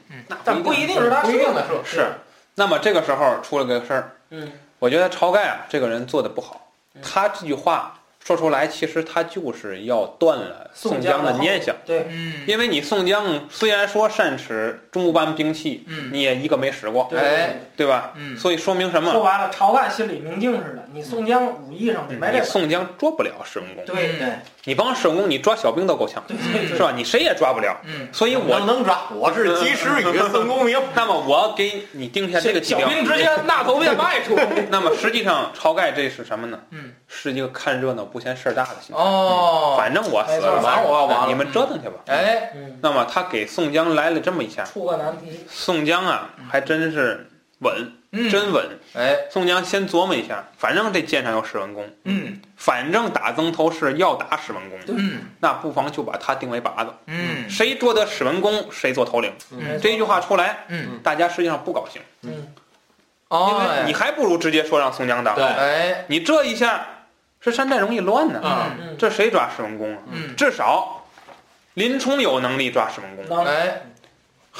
[0.44, 1.68] 但不一定是他不一定的。
[1.68, 2.12] 射的，是。
[2.56, 7.99] 那么这个时候出了个事儿，嗯，我觉得晁盖啊这个人做的不好，他这句话
[8.30, 11.76] 说出来，其实他就是要断了宋江的念想。
[11.84, 18.14] 对，嗯因为你宋江虽然说善使中部班兵器，嗯你也一个没使过，对哎对吧？
[18.16, 19.12] 嗯所以说明什么？
[19.12, 24.28] 说白了，晁盖心里明镜似的，你宋江武艺上你没这宋江捉不了史文恭，对对
[24.70, 26.24] 你光史文恭，你抓小兵都够呛，
[26.68, 26.94] 是吧？
[26.96, 27.76] 你谁也抓不了。
[27.86, 30.80] 嗯所以我能能抓，我是及时雨孙公明。
[30.94, 32.88] 那么我给你定下这个基调。
[32.88, 34.38] 小兵直接纳头便迈出。
[34.70, 36.60] 那么实际上，晁盖这是什么呢？
[36.70, 39.02] 嗯，是一个看热闹不嫌事儿大的心态。
[39.02, 41.96] 哦，反正我死了，反正我要完了你们折腾去吧。
[42.06, 45.46] 哎嗯，那么他给宋江来了这么一下，出个难题。
[45.50, 47.28] 宋江啊还真是
[47.60, 48.30] 稳，嗯。
[48.30, 48.66] 真稳。
[48.94, 49.16] 哎。
[49.30, 52.40] 宋江先琢磨一下，反正这箭上有史文恭，嗯。
[52.58, 57.50] 反正打曾头市要打史文恭，嗯那不妨就把他定为靶子，嗯。
[57.50, 59.32] 谁捉得史文恭，谁做头领。
[59.52, 59.80] 嗯。
[59.82, 61.00] 这句话出来，嗯。
[61.04, 62.46] 大家实际上不高兴，嗯，因
[63.30, 65.36] 哦为你还不如直接说让宋江当。
[65.36, 65.46] 对。
[65.46, 66.06] 哎。
[66.08, 66.86] 你这一下，
[67.40, 68.42] 是山寨容易乱呢。
[68.44, 68.78] 嗯。
[68.82, 70.00] 嗯，这谁抓史文恭啊？
[70.12, 70.36] 嗯。
[70.36, 71.06] 至少
[71.76, 73.82] 林冲有能力抓史文恭，能哎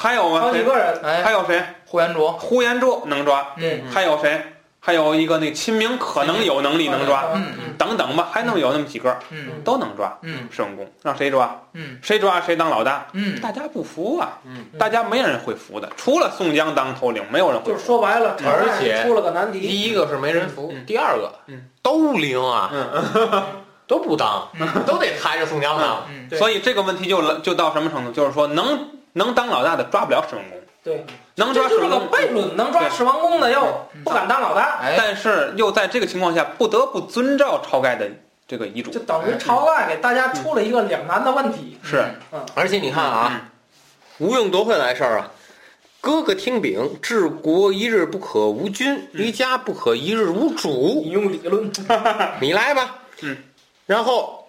[0.00, 0.40] 还有吗？
[0.40, 0.98] 好几个人。
[1.04, 1.62] 哎还有谁？
[1.86, 4.40] 呼延灼呼延灼能抓，嗯还有谁？
[4.82, 11.54] 还有一个那秦明可能有能力能抓，嗯嗯等等吧，还能有那么几个嗯都能抓嗯申公，让谁抓？
[11.74, 13.06] 嗯谁抓谁当老大？
[13.12, 14.38] 嗯大家不服啊！
[14.46, 17.78] 嗯大家没人会服的，除了宋江当头领，没有人会就。
[17.78, 19.60] 说白了，而且出了个难题。
[19.60, 23.42] 第一个是没人服，嗯第二个嗯都灵啊，嗯
[23.86, 24.48] 都不当，
[24.86, 26.04] 都得抬着宋江当。
[26.08, 28.12] 嗯所以这个问题就就到什么程度？
[28.12, 33.60] 就是说能能当老大的抓不了史文恭，对，能这就是个抓史文恭，悖论，能抓史文恭的又
[34.04, 34.94] 不敢当老大，哎。
[34.96, 38.10] 但是又在这个情况下不得不遵照晁盖的
[38.46, 38.90] 这个遗嘱。
[38.90, 39.00] 就。
[39.00, 41.78] 等于晁盖给大家出了一个两难的问题。
[41.82, 42.44] 是，嗯。
[42.54, 43.48] 而且你看啊，
[44.18, 45.30] 吴用多会来事儿啊，
[46.00, 51.02] 哥哥听禀，治国一日不可无君，离家不可一日无主。
[51.04, 51.70] 你用理论，
[52.40, 52.96] 你来吧。
[53.22, 53.36] 嗯。
[53.86, 54.48] 然后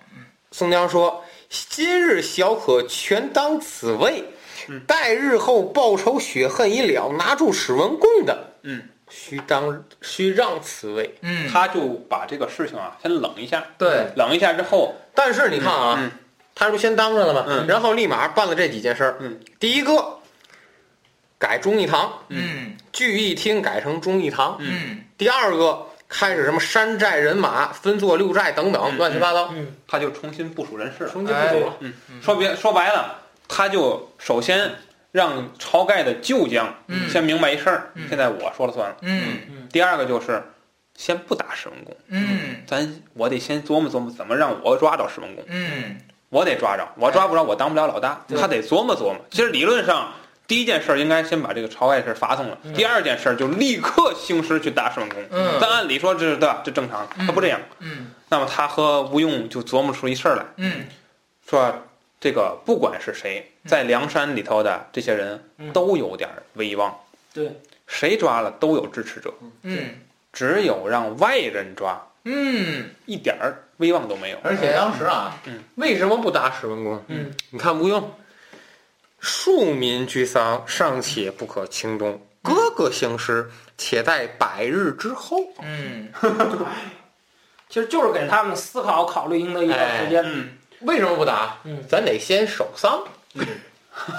[0.52, 4.24] 宋江说：“今日小可全当此位，
[4.70, 4.80] 嗯。
[4.88, 11.14] 待日后报仇雪恨已了，拿住史文恭的，嗯，须当须让此位。
[11.22, 11.50] 嗯。
[11.50, 14.08] 他就把这个事情啊先冷一下，对。
[14.16, 16.12] 冷一下之后，但是你看啊，嗯。
[16.54, 17.46] 他不先当着了吗？
[17.48, 17.66] 嗯。
[17.68, 19.18] 然后立马办了这几件事儿。
[19.20, 20.20] 嗯，第一个
[21.40, 22.76] 改忠义堂，嗯。
[22.92, 24.58] 聚义厅改成忠义堂。
[24.60, 25.00] 嗯。
[25.18, 28.98] 第二个开始什么山寨人马分作六寨等等，嗯。
[28.98, 31.10] 乱七八糟，嗯，他就重新部署人事了。
[31.10, 31.78] 重新部署了。
[31.80, 31.94] 嗯。
[32.22, 33.21] 说别说白了，
[33.54, 34.72] 他就首先
[35.12, 37.10] 让晁盖的旧将嗯。
[37.10, 38.08] 先明白一事儿，嗯。
[38.08, 38.96] 现在我说了算了。
[39.02, 39.68] 嗯。
[39.72, 40.42] 第二个就是
[40.96, 42.64] 先不打史文恭，嗯。
[42.66, 45.98] 咱我得先琢磨琢磨怎么让我抓着史文恭，嗯。
[46.30, 48.40] 我得抓着，我抓不着我当不了老大，对。
[48.40, 49.18] 他得琢磨琢磨。
[49.30, 50.14] 其实理论上。
[50.48, 52.74] 第一件事儿应该先把这个晁盖事儿发送了，嗯。
[52.74, 55.18] 第二件事儿就立刻兴师去打史文恭。
[55.32, 55.54] 嗯。
[55.62, 56.62] 但按理说这是对吧？
[56.62, 57.62] 这正常，他不这样。
[57.80, 58.12] 嗯。
[58.28, 60.88] 那么他和吴用就琢磨出一事儿来，嗯。
[61.50, 61.74] 说
[62.22, 65.74] 这个不管是谁，在梁山里头的这些人嗯。
[65.74, 66.96] 都有点威望。
[67.34, 67.52] 对，
[67.88, 69.90] 谁抓了都有支持者，嗯。
[70.32, 72.92] 只有让外人抓，嗯。
[73.08, 74.38] 一点儿威望都没有。
[74.44, 75.64] 而且当时啊，嗯。
[75.76, 77.04] 为什么不打史文恭？
[77.08, 78.14] 嗯，你看吴用，
[79.20, 85.40] 庶民居丧，尚且不可轻动，哥哥行师，且待百日之后。
[85.64, 86.08] 嗯。
[87.68, 90.22] 其实就是给他们思考考虑赢得一段时间。
[90.26, 90.50] 嗯，
[90.82, 91.58] 为什么不打？
[91.64, 93.04] 嗯，咱得先守丧。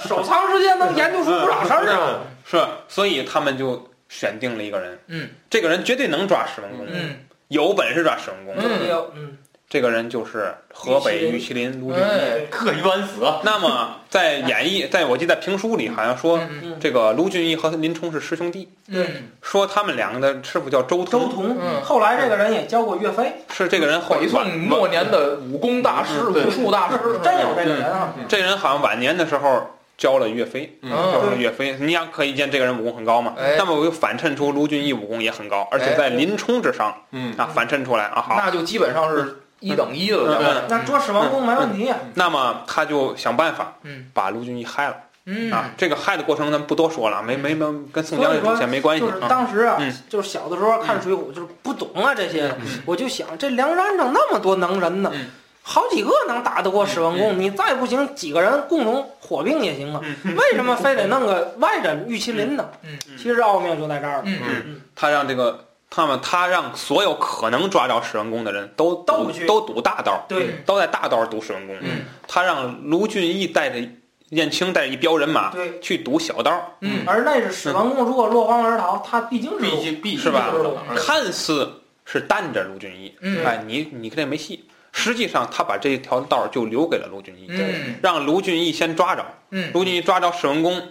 [0.07, 2.21] 守丧之间能研究出不少事儿啊。
[2.45, 7.17] 是，所以他们就选定了一个人，嗯，这个人绝对能抓史文恭，嗯。
[7.49, 8.55] 有本事抓史文恭。
[8.59, 8.89] 嗯。
[8.89, 9.13] 有。
[9.15, 9.37] 嗯，
[9.73, 12.03] 这个人就是河北玉麒麟卢俊义。
[12.03, 13.25] 哎特冤死。
[13.43, 19.07] 那么在演义，在我记得评书里好像说，嗯这个卢俊义和林冲是师兄弟，嗯
[19.41, 28.13] 说他们两个的师傅叫周周通，同嗯后来这个人也教过岳飞，是这个人后北宋末年的武功大师、武术大师，真有这个人啊。
[28.29, 31.79] 这人好像晚年的时候教了岳飞，嗯教了岳飞。
[31.81, 33.33] 你想可以见这个人武功很高嘛？
[33.39, 38.21] 哎那么我就反衬出卢俊义武功也很高，而且在林冲之上嗯啊，反衬出来啊。
[38.21, 41.93] 好，那就基本上是一等一了，那捉史文恭没问题。
[42.15, 45.71] 那么他就想办法嗯把卢俊义害了嗯啊。
[45.79, 49.29] 这个害的过程咱们不多说了，没没没跟宋江这主线没关系就是啊。
[49.29, 52.53] 当时啊嗯，就是小的时候看《水浒》，就是不懂啊这些，
[52.85, 55.27] 我就想这梁山上那么多能人呢嗯，
[55.63, 62.69] 好几个能打得过史文恭，你再不行几个人共同火并也行啊，为什么非得弄个外人玉麒麟呢？
[62.83, 64.23] 嗯其实奥妙就在这儿了。
[64.27, 70.63] 嗯嗯他让这个他们他让所有可能抓着史文恭的人都都都赌大道，对。
[70.65, 71.77] 都在大刀赌史文恭。
[71.83, 72.07] 嗯。
[72.27, 73.87] 他让卢俊义带着
[74.31, 79.83] 燕青带着一彪人马对，去赌小道，嗯而那是史文恭如果落荒而逃，他必经之路。
[79.83, 80.51] 竟必是吧？
[80.97, 81.71] 看似
[82.07, 83.45] 是担着卢俊义，嗯。
[83.45, 84.65] 哎，你你跟这没戏。
[84.93, 87.97] 实际上，他把这条道就留给了卢俊义，嗯。
[88.03, 89.23] 让卢俊义先抓着。
[89.51, 89.71] 嗯。
[89.75, 90.83] 卢俊义抓着史文恭，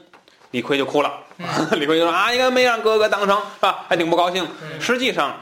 [0.52, 1.12] 李逵就哭了。
[1.74, 3.86] 李逵就说：“啊，应该没让哥哥当成，是吧？
[3.90, 4.48] 还挺不高兴。
[4.62, 5.34] 嗯实际上，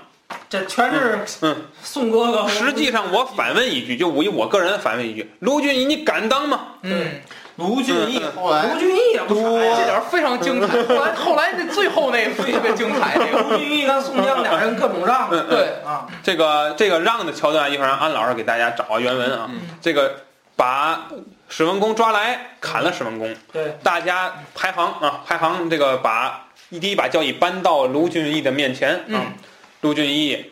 [0.48, 2.48] 这全是嗯宋哥哥。
[2.48, 6.62] 实际上我反问一句，就我以我个人反问一句：卢俊义，你敢当吗？
[6.84, 7.19] 嗯，
[7.58, 9.86] 卢俊义后来卢俊义也不傻这呀。
[9.86, 10.82] 点非常精彩。
[10.84, 15.28] 后 来后来那最后那特别精彩，那个 卢俊义跟宋江俩人各种让。
[15.32, 19.48] 嗯对啊，这个这个让的桥段，一会儿让安老师给大家找个原文啊。
[19.52, 20.13] 嗯这个
[20.56, 21.08] 把
[21.49, 29.03] 史文恭抓来，砍了史文恭，对，大家排行啊，排行这个把一第一把交椅搬到卢俊义的面前啊。
[29.09, 29.33] 嗯
[29.81, 30.51] 卢俊义，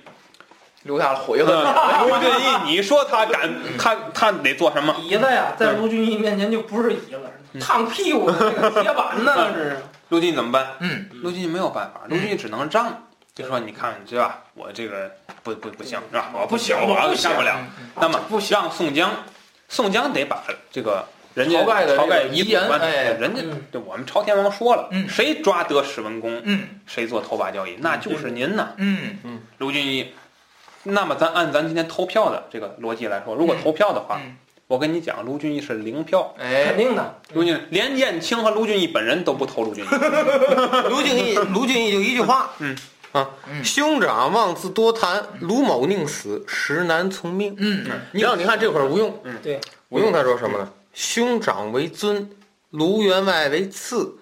[0.83, 1.53] 留下了悔恨。
[1.53, 4.95] 嗯卢俊义，你说他敢， 他他得做什么？
[5.01, 9.77] 椅子呀，在卢俊义面前就不是椅子，烫屁股的那个铁板呢， 这是。
[10.07, 10.65] 卢俊义怎么办？
[10.79, 13.03] 嗯卢俊义没有办法，卢俊义只能让，
[13.35, 14.39] 就说你看，对吧？
[14.53, 15.11] 我这个
[15.43, 16.29] 不不不行，是吧？
[16.33, 17.57] 我不行，我我不行干不了。
[17.95, 19.11] 那么让宋江，
[19.69, 25.07] 宋江得把这个人家晁盖的遗言哎人家嗯对我们朝天王说了，嗯。
[25.07, 26.67] 谁抓得史文恭，嗯。
[26.85, 29.17] 谁做头把交椅，那就是您呐，嗯。
[29.23, 29.41] 嗯。
[29.59, 30.13] 卢俊义。
[30.83, 34.35] 那么咱按咱今天投票的这个逻辑来说，如果投票的话，嗯。
[34.67, 36.33] 我跟你讲，卢俊义是零票。
[36.37, 39.87] 肯哎定的，卢俊连燕青和卢俊义本人都不投卢俊义。
[40.89, 42.75] 卢俊义，卢俊义就一句话，嗯
[43.17, 43.63] 啊，嗯。
[43.63, 47.55] 兄长妄自多谈，卢某宁死，实难从命。
[47.57, 47.85] 嗯。
[48.11, 49.35] 你让你看这会儿吴用，嗯。
[49.41, 50.69] 对，吴用他说什么呢？
[50.93, 52.29] 兄长为尊，
[52.71, 54.15] 卢员外为次，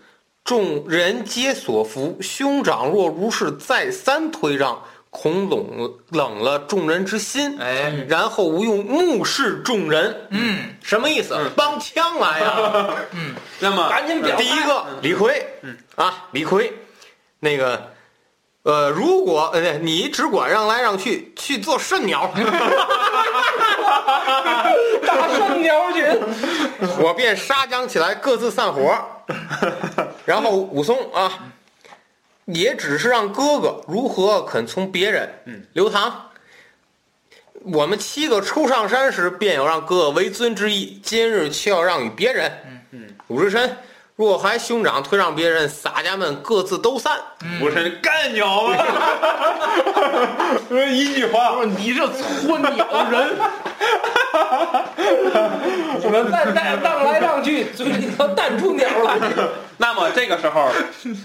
[0.43, 2.17] 众人皆所服。
[2.21, 7.57] 兄长若如是再三推让，恐冷冷了众人之心。
[7.59, 8.05] 哎。
[8.09, 10.75] 然后吴用目视众人，嗯。
[10.83, 11.35] 什么意思？
[11.55, 12.95] 帮腔来呀！
[13.59, 15.75] 那么赶紧表第一个李逵，嗯。
[15.95, 16.71] 啊，李逵，
[17.39, 17.91] 那个，
[18.65, 22.33] 呃，如果呃你只管让来让去，去做肾鸟，
[25.05, 26.03] 打圣鸟群，
[26.99, 28.97] 我便杀将起来，各自散伙。
[30.25, 31.31] 然后武松啊，
[32.45, 35.31] 也只是让哥哥如何肯从别人。
[35.45, 36.29] 嗯，刘唐，
[37.65, 42.51] 我们七个初上山时，便有让哥哥为尊之意，今日却要让与别人。
[42.65, 43.77] 嗯嗯，鲁智深，
[44.15, 47.17] 若还兄长推让别人，洒家们各自都散。
[47.61, 48.77] 我是干鸟啊！
[50.89, 53.35] 一句话，你这搓鸟人，
[56.01, 59.19] 你们再带荡来荡去，嘴里头淡出鸟来。
[59.77, 60.71] 那么这个时候，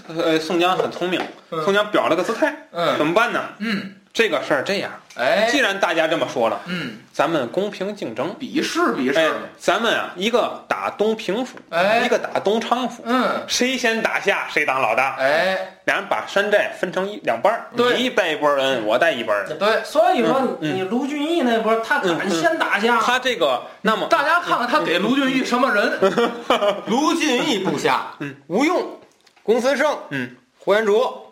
[0.09, 1.21] 呃，宋江很聪明，
[1.63, 3.39] 宋江表了个姿态，嗯怎么办呢？
[3.59, 5.47] 嗯这个事儿这样，哎。
[5.49, 8.35] 既然大家这么说了，嗯，咱们公平竞争。
[8.37, 12.01] 比试比哎试，，咱们啊，一个打东平府，哎。
[12.05, 13.41] 一个打东昌府，嗯。
[13.47, 15.15] 谁先打下谁当老大。
[15.19, 15.57] 哎。
[15.85, 17.97] 两人把山寨分成一两半儿，对。
[17.97, 19.57] 你带一波人，我带一波人。
[19.57, 25.97] 对，所以说嗯你你卢俊义那波，他敢嗯嗯先打下，他这个，那么大家看看他给卢俊义什么人？
[26.87, 28.99] 卢俊义部下，嗯，吴用、
[29.43, 31.31] 公孙胜，嗯，呼延灼、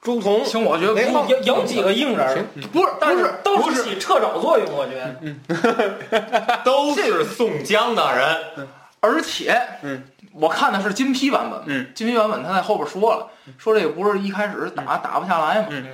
[0.00, 3.24] 朱仝行，我觉得有有几个硬人儿，不是但是。
[3.42, 3.82] 不是不是都是。
[3.82, 6.58] 起掣肘作用，我觉得。
[6.64, 8.68] 都是宋江的人，
[9.00, 13.26] 而且，嗯，我看的是金批版本，嗯，金批版本他在后边说了，
[13.58, 15.86] 说这个不是一开始打打不下来嘛，嗯。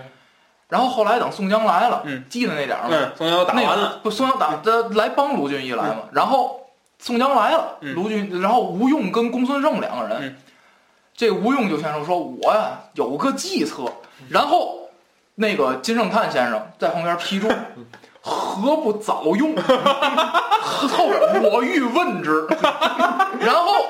[0.68, 2.90] 然后后来等宋江来了，嗯，记得那点儿吗？
[2.90, 6.60] 嗯，宋江打那完了，不，宋江打的来帮卢俊义来嘛，然后
[6.98, 7.94] 宋江来了，嗯。
[7.94, 10.36] 卢俊，然后吴用跟公孙胜两个人，嗯
[11.16, 13.84] 这吴用就先生说我呀有个计策，
[14.28, 14.88] 然后
[15.36, 17.48] 那个金圣叹先生在旁边批注。
[18.26, 19.54] 何不早用？
[19.60, 22.46] 后边我欲问之，
[23.38, 23.84] 然后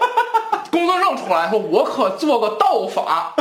[0.73, 3.33] 公孙胜出来说：“我可做个道法。”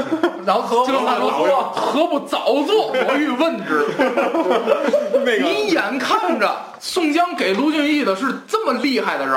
[0.46, 2.92] 然后金圣叹说：“何不早做？
[2.94, 3.88] 我欲问之。”
[5.42, 9.34] 你眼看着宋江给卢俊义的是这么厉害的人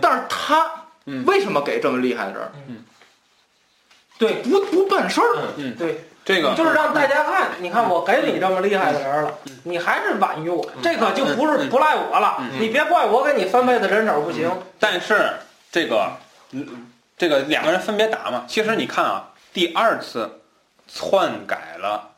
[0.00, 0.64] 但是他
[1.06, 2.52] 嗯为什么给这么厉害的人儿？
[4.20, 9.32] 对不不办事儿，嗯，对，这个就是让大家看，你看我给你这么厉害的人了，
[9.64, 14.50] 你还是晚于我，这可就不是不赖我了，你别怪我给你分配的人手不行。
[14.78, 15.32] 但是
[15.72, 16.12] 这个，
[16.52, 20.40] 嗯这个两个人分别打嘛，其实你看啊，第二次
[20.86, 22.10] 篡改了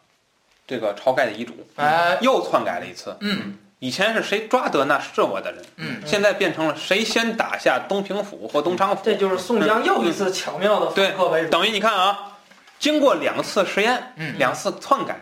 [0.67, 3.17] 这个晁盖的遗嘱，哎，又篡改了一次。
[3.21, 9.03] 嗯以前是谁抓得那是我的人，嗯，现在变成了谁先打下东平府或东昌府。
[9.05, 11.51] 这就是宋江又一次巧妙的对客为主。
[11.51, 12.31] 等于你看啊，
[12.79, 14.39] 经过两次实验，嗯。
[14.39, 15.17] 两次篡改，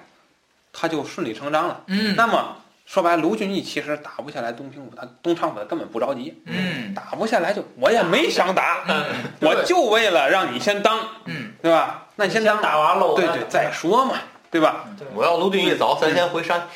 [0.75, 1.81] 他就顺理成章了。
[1.87, 2.15] 嗯。
[2.15, 2.55] 那么
[2.85, 6.93] 说白了，卢俊义其实打不下来东平府，他东昌府他根本不着急，嗯。
[6.93, 8.85] 打不下来就我也没想打，
[9.41, 12.07] 我就为了让你先当，嗯，对吧？
[12.15, 14.17] 那你先当，打完了，对对，再说嘛，
[14.51, 14.85] 对吧？
[15.15, 16.61] 我要卢俊义走，咱先回山。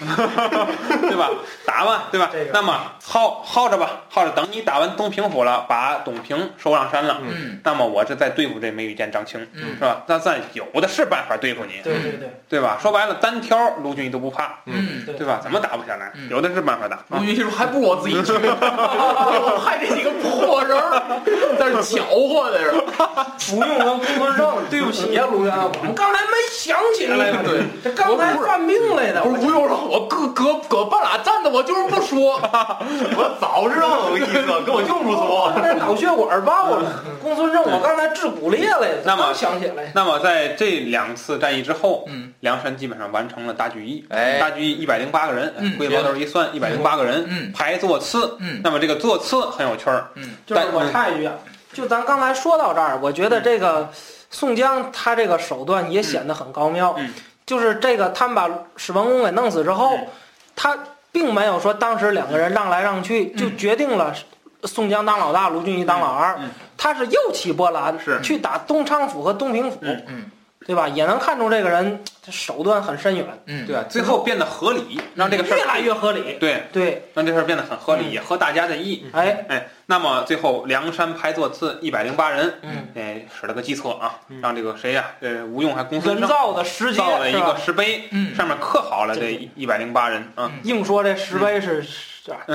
[1.02, 1.28] 对吧？
[1.66, 2.50] 打吧，对吧这个？
[2.52, 10.02] 那么耗耗着吧，耗着，等你打完东平府了，把董平收上山了，嗯那么我这在对付这梅雨剑张青，嗯是吧？
[10.06, 12.78] 那咱有的是办法对付你，对对对对吧？
[12.80, 15.40] 说白了，单挑卢俊义都不怕，嗯，对对吧？
[15.42, 16.28] 怎么打不下来嗯？
[16.30, 17.02] 有的是办法打啊。
[17.18, 21.02] 卢俊义说还不如我自己去， 我派这几个破人儿
[21.58, 22.84] 在这搅和在这儿。
[23.52, 29.22] 吴用跟公孙胜，对不起呀，卢员，我们刚才没想起来，对，这刚才犯病来的。
[29.22, 32.40] 不是不用说，我搁搁搁半拉站着，我就是不说。
[33.16, 34.32] 我早知道有意思，
[34.64, 35.52] 跟我就不说。
[35.56, 39.90] 我这脑血管爆了，公孙胜，我刚才治骨裂来的，那么想起来。
[39.94, 44.04] 那么在这两次战役之后，嗯梁山基本上完成了大聚义。
[44.10, 48.36] 哎大聚义一百零八个人，嗯归毛头一算，一百零八个人，嗯排座次。
[48.40, 50.08] 嗯那么这个座次很有趣儿，
[50.46, 51.34] 就是我插一句啊，
[51.72, 53.88] 就咱刚才说到这儿，我觉得这个
[54.30, 56.94] 宋江他这个手段也显得很高妙。
[56.98, 57.08] 嗯
[57.46, 60.06] 就是这个他们把史文恭给弄死之后，嗯
[60.56, 60.78] 他
[61.10, 63.36] 并没有说当时两个人让来让去，嗯。
[63.36, 64.14] 就决定了
[64.62, 66.38] 宋江当老大，卢俊义当老二。
[66.76, 68.20] 他是又起波澜，是。
[68.22, 69.78] 去打东昌府和东平府，
[70.66, 70.88] 对吧？
[70.88, 73.84] 也能看出这个人他手段很深远，嗯，对吧？
[73.88, 76.36] 最后变得合理，让这个事儿越来越合理。
[76.40, 79.04] 对，对，让这事儿变得很合理，嗯也合大家的意。
[79.12, 87.56] 哎，哎，那么最后梁山排座次一百零八人，嗯，哎，使了个计策啊，嗯让这个谁呀、呃，吴用还公孙人胜造的石阶造了一个？
[87.62, 90.50] 石碑，嗯上面刻好了这一百零八人啊。
[90.62, 91.84] 硬说这石碑是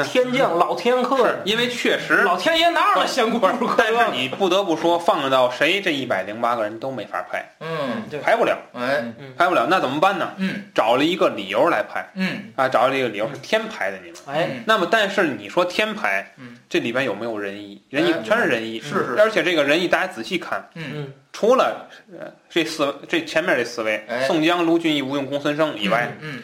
[0.04, 4.12] 天降老天克是，因为确实，老天爷哪有那仙姑不是可但是？
[4.12, 8.20] 你不得不说，放到谁这一百零八个人都没法拍，嗯，对。
[8.20, 9.04] 排不了，哎，
[9.38, 10.32] 排不了，那怎么办呢？
[10.38, 10.64] 嗯。
[10.74, 12.52] 找了一个理由来拍嗯。
[12.56, 14.20] 啊，找了一个理由是天排的你们。
[14.28, 17.82] 哎，那么，但是你说天排嗯，这里边有没有仁义？
[17.90, 19.16] 仁义哎全是仁义，是是。
[19.20, 20.84] 而且这个仁义大家仔细看，嗯。
[20.94, 24.24] 嗯，除了呃这四这前面这四位哎。
[24.24, 26.42] 宋江、卢俊义、吴用、公孙胜以外，嗯，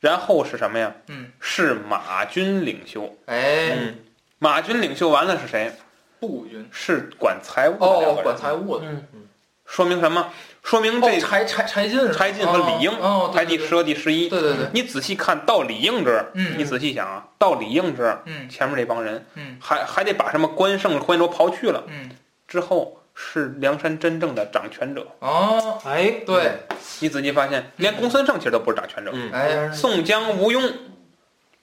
[0.00, 0.92] 然后是什么呀？
[1.08, 3.16] 嗯，是马军领袖。
[3.26, 3.94] 哎，嗯，
[4.38, 5.72] 马军领袖完了是谁？
[6.20, 6.68] 步军。
[6.72, 9.26] 是管财务的哦，管财务的，嗯，
[9.66, 10.28] 说明什么？
[10.62, 14.28] 说明这哦，柴柴柴进是柴进和李应哦，对对排第十和第十一。
[14.28, 16.54] 对对对，你仔细看到李应这儿，嗯。
[16.58, 18.48] 你仔细想啊，到李应这儿，嗯。
[18.48, 19.56] 前面这帮人嗯。
[19.60, 22.10] 还还得把什么关胜、关州刨去了，嗯，
[22.46, 25.04] 之后是梁山真正的掌权者。
[25.18, 26.52] 哦，哎，对，
[27.00, 29.32] 你仔细发现，连公孙胜其实都不是掌权者，嗯。
[29.32, 30.62] 哎，宋江、吴用，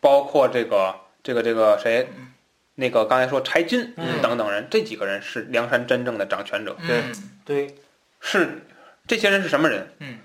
[0.01, 0.93] 包括这个
[1.23, 2.09] 这个这个谁，
[2.75, 4.21] 那个刚才说柴进嗯。
[4.21, 6.75] 等等人，这几个人是梁山真正的掌权者。
[6.85, 7.01] 对
[7.45, 7.75] 对，
[8.19, 8.61] 是
[9.07, 9.87] 这些人是什么人？
[9.99, 10.19] 嗯，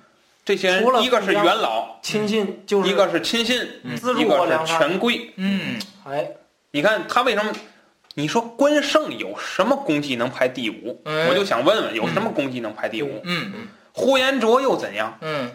[0.45, 5.33] 这些人一个是元老，亲信就是一个是亲信，一个是权贵。
[5.37, 6.29] 嗯，哎，
[6.73, 7.53] 你看他为什么？
[8.15, 11.01] 你说关胜有什么功绩能排第五？
[11.05, 11.29] 哎。
[11.29, 13.21] 我就想问问，有什么功绩能排第五？
[13.25, 15.17] 嗯嗯呼延灼又怎样？
[15.21, 15.51] 嗯。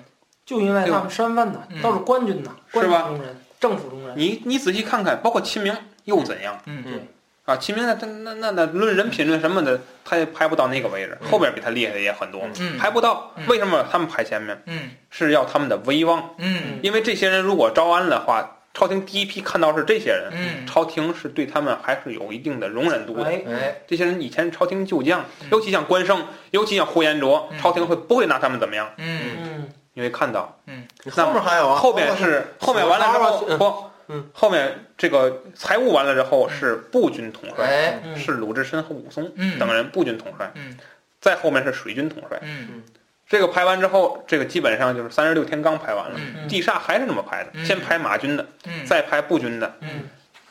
[0.45, 3.01] 就因为他们身份呢嗯，都是官军呐，是吧？
[3.01, 6.61] 官中人，政府中人，你你仔细看看，包括秦明又怎样？
[6.65, 6.83] 嗯。
[6.85, 7.07] 嗯。
[7.45, 12.77] 啊，秦明那那那那那论人品论什么的，他也排不到那个位置，后边比他厉害的也很多嘛，嗯。
[12.77, 13.31] 排不到。
[13.47, 14.59] 为什么他们排前面？
[14.65, 14.91] 嗯。
[15.09, 16.79] 是要他们的威望，嗯。
[16.81, 23.23] 因为这些人如果招安的话，朝廷第一批看到是这些人，嗯，朝廷是对他们还是有一定的容忍度的。
[23.23, 28.91] 哎，哎，这些人以前朝廷旧将嗯，尤其像关胜，尤其像呼延灼嗯，朝廷会不会拿他们怎么样？
[28.97, 29.21] 嗯。
[29.39, 30.59] 嗯，因为看到。
[30.67, 30.85] 嗯。
[31.09, 38.17] 后面还有啊，后面是后面完了之后嗯不嗯，后面这个财务完了之后是步军统帅，哎，嗯。
[38.17, 39.57] 是鲁智深和武松嗯。
[39.57, 40.77] 等人步军统帅，嗯。
[41.21, 42.37] 再后面是水军统帅。
[42.41, 42.83] 嗯
[43.27, 50.07] 这个排完之后，这个基本上就是三十六天罡排完了，嗯地煞还是那么排的，嗯先排马军的，嗯，再排步军的，嗯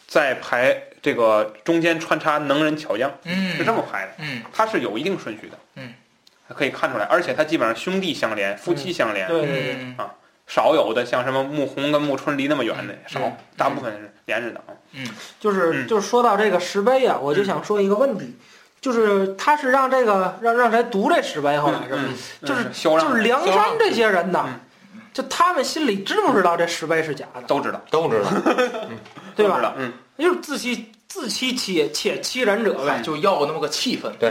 [0.07, 4.13] 再排这个中间穿插能人巧将，嗯是这么排的。
[4.19, 5.93] 嗯它是有一定顺序的，嗯，
[6.49, 9.97] 可以看出来，而且它基本上兄弟相连，夫妻相连，对对对，嗯
[10.47, 14.75] 少有的像什么穆弘跟穆春离那么远的少嗯，大部分是连着的啊。
[15.41, 18.37] 就是嗯就是说到这个石碑啊，我就想说一个问题，
[18.85, 22.01] 就是他是让这个让让谁读这石碑，后来是吧？
[22.03, 22.15] 嗯
[22.45, 24.45] 就是就是梁山这些人呐
[24.93, 28.29] 嗯，就他们心里知不知道这石碑是假的，都知道，都知道，
[29.35, 29.73] 对吧？
[29.79, 33.01] 嗯，就是自欺自欺欺且欺人者呗。
[33.03, 34.31] 就要那么个气氛，对，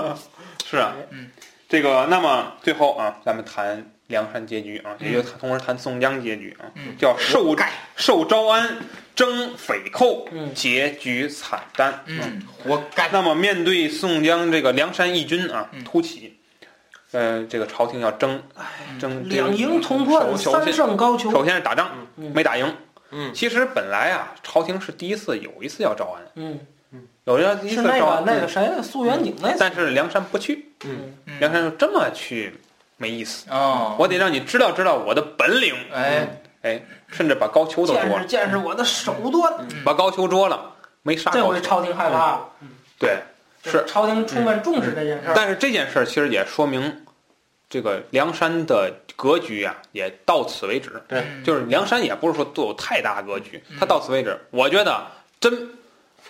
[0.64, 1.28] 是啊，嗯，
[1.68, 6.94] 这个那么最后啊，咱们谈梁山结局啊，也就同时谈宋江结局啊，嗯。
[6.96, 7.56] 叫受
[7.96, 8.76] 受招安，
[9.16, 10.54] 征匪寇，嗯。
[10.54, 12.04] 结局惨淡。
[12.06, 13.08] 嗯活该。
[13.10, 15.82] 那么面对宋江这个梁山义军啊嗯。
[15.82, 16.38] 突起，
[17.10, 18.40] 呃，这个朝廷要征，
[19.00, 21.30] 征两营同破，首首三先胜高俅。
[21.32, 22.72] 首先是打仗，嗯没打赢。
[23.10, 26.58] 嗯，其实本来啊，朝廷是第一次有一次要招安，嗯，
[27.24, 29.56] 有人第一是那个次招安，那个谁，苏元景那次。
[29.58, 31.12] 但是梁山不去，嗯。
[31.38, 32.54] 梁山就这么去
[33.02, 39.52] 没意思，哦，我得让你知道知道我的本领，哎，甚至把高俅都捉见识了，见识我的手段。
[39.84, 40.72] 把高俅捉了，
[41.02, 41.32] 没杀。
[41.32, 42.16] 这回朝廷害怕。
[42.16, 42.48] 了，
[43.00, 43.18] 对，
[43.64, 45.32] 是，朝廷充分重视这件事儿。
[45.34, 47.04] 但是这件事儿其实也说明，
[47.68, 51.02] 这个梁山的格局啊，也到此为止。
[51.08, 51.24] 对。
[51.42, 53.76] 就是梁山也不是说都有太大格局，嗯。
[53.80, 54.38] 他到此为止。
[54.50, 55.04] 我觉得
[55.40, 55.68] 真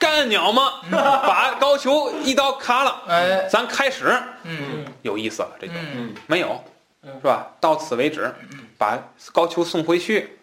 [0.02, 4.06] 干鸟吗，把高俅一刀砍了，哎，咱开始
[4.42, 5.48] 嗯嗯有意思了。
[5.60, 6.60] 这就嗯没有，
[7.04, 7.46] 嗯是吧？
[7.60, 8.34] 到此为止，
[8.76, 8.98] 把
[9.32, 10.38] 高俅送回去。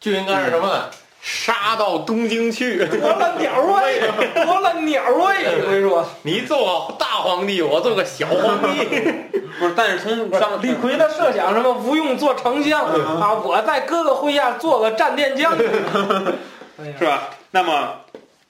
[0.00, 0.88] 就应该是什么呢？
[1.20, 2.86] 杀到东京去。
[2.86, 4.00] 夺了鸟位，
[4.44, 5.60] 夺了鸟位。
[5.60, 8.86] 我跟你说，你做个大皇帝，我做个小皇帝。
[9.60, 12.80] 不是，但是从上李逵的设想什么吴用做丞相
[13.20, 15.52] 啊，我在哥哥麾下做个战殿将。
[16.80, 17.28] 哎呀是吧？
[17.52, 17.94] 那么，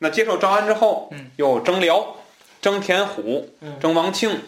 [0.03, 2.17] 那接受招安之后，嗯又征辽、
[2.61, 4.41] 征田虎、嗯征王庆，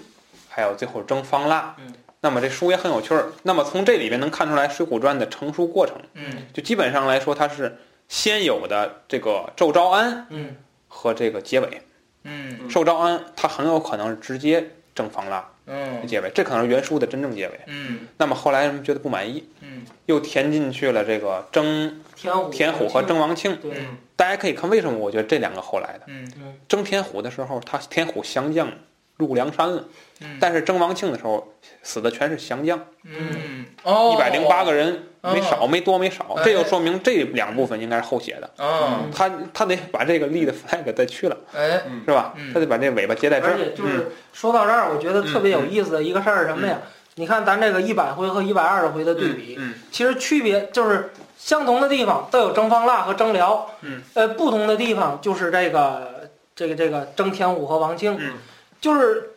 [0.48, 1.76] 还有最后征方腊。
[1.78, 3.32] 嗯那么这书也很有趣儿。
[3.42, 7.76] 那么从这里边能看出来《水浒传》的成书过程，嗯就基本上来说，它是
[8.08, 10.56] 先有的这个受招安嗯
[10.88, 11.82] 和这个结尾。
[12.24, 17.60] 嗯受招安，他很有可能是直接征方腊嗯结尾，这可能是原书的真正结尾。
[17.66, 23.54] 嗯那么后来人们觉得不满意，嗯又填进去了这个征田虎，田虎和征王庆。
[23.56, 23.86] 对，
[24.16, 26.02] 大家可以看为什么我觉得这两个后来的。
[26.06, 26.30] 嗯
[26.68, 28.68] 征天虎的时候，他天虎降将
[29.16, 29.84] 入梁山了，
[30.20, 31.52] 嗯，但是征王庆的时候
[31.82, 38.50] 死的全是降将，嗯哦，一百零八个人，哦没少没多没少，哎这就说明这两部分应该是后写的。
[38.58, 42.52] 嗯，他他得把这个立的 flag 再去了，哎，是吧嗯？
[42.52, 43.56] 他得把这尾巴接在这而儿。
[43.56, 46.78] 且就是说到这儿，我觉得特别有意思的一个事儿是什么呀？
[47.16, 58.34] 你看咱这个一百回和一百二十回的对比，嗯其实区别就是相同的地方都有征方腊和征辽，嗯，呃，不同的地方就是这个这个这个征田虎和王庆，嗯，
[58.80, 59.34] 就是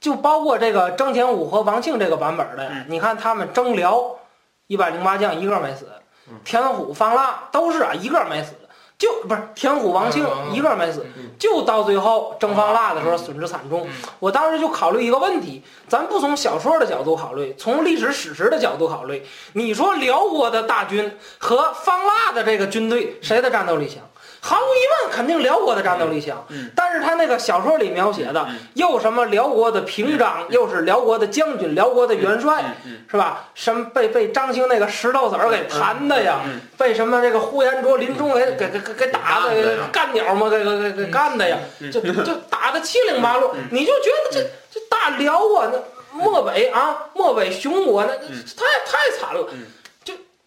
[0.00, 2.84] 就包括这个征田虎和王庆这个版本的，嗯。
[2.88, 4.16] 你看他们征辽
[4.66, 5.86] 一百零八将一个没死，
[6.44, 8.54] 田虎方腊都是啊一个没死。
[9.00, 13.90] 就不是田虎、王庆一个没死嗯，就到最后征方腊的时候损失惨重嗯。
[14.18, 19.24] 我当时就考虑一个问题，咱不从小说的角度考虑，从历史史实的角度考虑，
[19.54, 24.02] 你说辽国的大军和方腊的这个军队谁的战斗力强？
[24.40, 26.44] 毫无疑问，肯定辽国的战斗力强。
[26.48, 26.70] 嗯。
[26.74, 32.74] 但是他那个小说里描写的嗯，又什么辽国的平章，又是辽国的将军、辽国的元帅，
[33.10, 33.48] 是吧？
[33.54, 36.40] 什么被被张兴那个石头子儿给弹的呀？
[36.46, 36.60] 嗯。
[36.78, 39.52] 被什么这个呼延灼、林冲给给给给给打的
[39.92, 41.92] 干鸟嘛，给给给给干的呀，嗯。
[41.92, 44.40] 就就打的七零八落，你就觉得这
[44.72, 45.78] 这大辽啊，那
[46.12, 49.46] 漠北啊，漠北雄国那太太惨了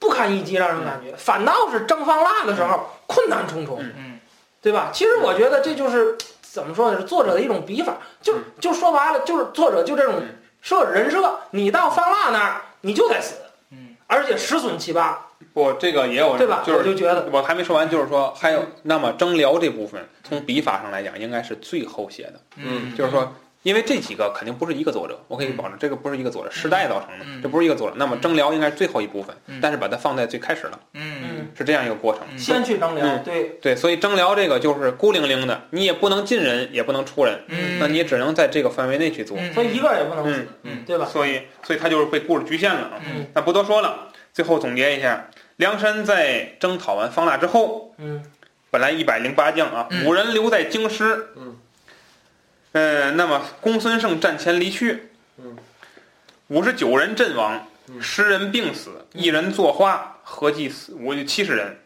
[0.03, 1.15] 不堪一击，让人感觉。
[1.15, 4.19] 反倒是蒸方腊的时候困难重重，嗯
[4.61, 4.89] 对吧？
[4.93, 6.99] 其实我觉得这就是怎么说呢？
[6.99, 13.35] 是作者的一种笔法，就嗯就说白了，就是作者就这种嗯设人设，你到方腊那儿你就得死，
[13.71, 16.63] 嗯而且十损七八，不，这个也有，对吧？
[16.65, 23.33] 就是我就觉得，我还没说完，就是说还有，那么征辽这部分从笔法上来讲，应该是最后写的，嗯就是说。
[23.63, 27.95] 因为这几个肯定不是一个作者，我可以保证这个不是一个作者，时代造成的，嗯这不是一个作者。
[27.97, 32.21] 那么征辽应该是最后一部分嗯，但是把它放在最开始了，嗯是这样一个过程。
[32.29, 39.37] 嗯先去征辽，嗯对，对，所以征辽这个就是孤零零的，你也不能进人，也不能出人，嗯，那你也只能在这个范围内去做。
[39.39, 41.05] 嗯所以一个也不能死嗯，嗯对吧？
[41.05, 43.01] 所以，所以他就是被故事局限了啊。
[43.05, 48.23] 嗯那不多说了，最后总结一下：梁山在征讨完方腊之后，嗯
[48.69, 51.27] 本来一百零八将啊，嗯五人留在京师。
[51.37, 51.55] 嗯。
[52.73, 55.09] 呃，那么公孙胜战前离去。
[55.37, 55.57] 嗯。
[56.49, 61.79] 五十九人阵亡，嗯十人病死，一人作花，合计死五七十人。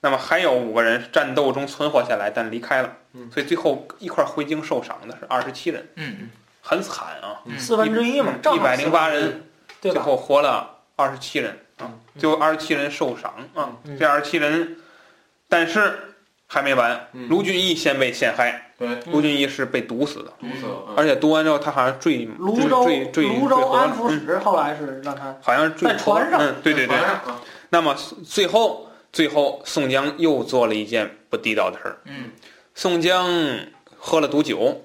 [0.00, 2.96] 那么还有五个人战斗中存活下来，但离开了。
[3.12, 6.30] 嗯所以最后一块回京受赏的是二十七人，嗯
[6.62, 7.42] 很惨啊！
[7.44, 9.42] 嗯四分之一嘛，一百零八人，
[9.80, 9.92] 最？
[9.98, 14.76] 后活了二十七人啊嗯，最后二十七人受赏啊嗯，这二十七人，
[15.48, 16.11] 但是
[16.52, 17.26] 还没完，嗯。
[17.30, 24.22] 卢俊义先被陷害，对，卢俊义是被毒死的，毒死了，而且毒完之后他好像坠泸州坠坠坠泸州安抚嗯。
[24.26, 26.38] 使后来是让他好像是坠在船上。
[26.38, 26.94] 嗯，对对对。
[26.94, 27.22] 啊
[27.70, 27.96] 那么
[28.28, 32.30] 最后最后宋江又做了一件不地道的事儿，嗯。
[32.74, 33.26] 宋江
[33.96, 34.78] 喝了毒酒，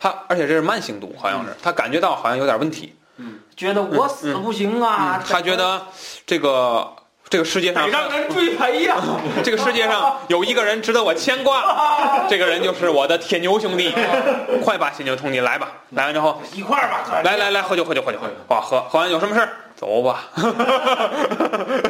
[0.00, 1.54] 他而且这是慢性毒，好像是。
[1.62, 3.38] 他感觉到好像有点问题，嗯。
[3.54, 5.86] 觉得我死不行啊嗯，他觉得
[6.26, 6.92] 这个
[7.32, 9.02] 这个世界上让人追赔呀，
[9.42, 13.90] 这个世界上有一个人值得我牵挂， 这个人就是我的铁牛兄弟。
[14.62, 15.72] 快把铁牛兄弟来吧！
[15.92, 20.24] 来完之后，一块儿吧，来来来，喝酒喝酒喝酒喝酒，哇，喝喝完有什么事儿走吧。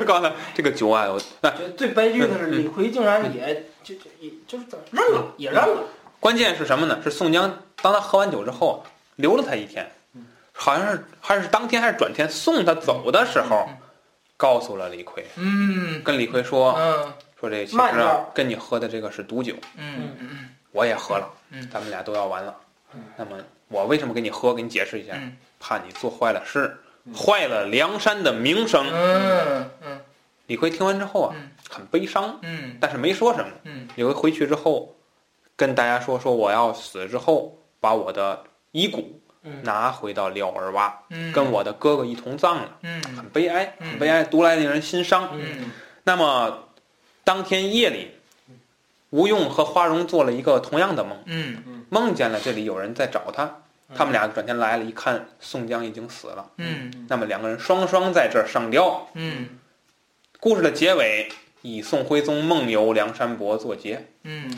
[0.07, 5.83] 告诉他这个酒啊，我那最悲剧的是李逵竟然也就就也就是怎么认了，也认了，
[6.21, 7.01] 关键是什么呢？
[7.03, 8.87] 是宋江当他喝完酒之后啊，
[9.17, 9.91] 留了他一天，
[10.53, 13.69] 好像是还是当天还是转天送他走的时候，
[14.37, 16.03] 告诉了李逵，嗯。
[16.03, 17.13] 跟李逵说嗯。
[17.39, 20.49] 说这其实啊跟你喝的这个是毒酒，嗯嗯。
[20.71, 22.57] 我也喝了嗯，咱们俩都要完了。
[23.17, 23.37] 那么
[23.69, 24.55] 我为什么给你喝？
[24.55, 25.37] 给你解释一下，嗯。
[25.59, 26.77] 怕你做坏了事，
[27.17, 28.87] 坏了梁山的名声。
[28.93, 30.01] 嗯嗯。
[30.47, 32.77] 李逵听完之后啊嗯，很悲伤，嗯。
[32.81, 33.51] 但是没说什么。
[33.65, 33.89] 嗯。
[33.97, 34.95] 李逵回去之后，
[35.57, 39.21] 跟大家说说我要死之后，把我的遗骨嗯
[39.63, 43.03] 拿回到廖儿洼，嗯，跟我的哥哥一同葬了，嗯。
[43.17, 43.91] 很悲哀，嗯。
[43.91, 45.31] 很悲哀，读来令人心伤。
[45.33, 45.71] 嗯。
[46.05, 46.69] 那么
[47.25, 48.13] 当天夜里，
[49.11, 51.85] 吴用和花荣做了一个同样的梦，嗯。
[51.91, 53.63] 梦见了这里有人在找他，
[53.95, 56.51] 他们俩转天来了，一看宋江已经死了。
[56.59, 57.07] 嗯。
[57.09, 59.09] 那么两个人双双在这儿上吊。
[59.15, 59.49] 嗯。
[60.39, 61.29] 故事的结尾
[61.63, 64.57] 以宋徽宗梦游梁山伯作结，嗯。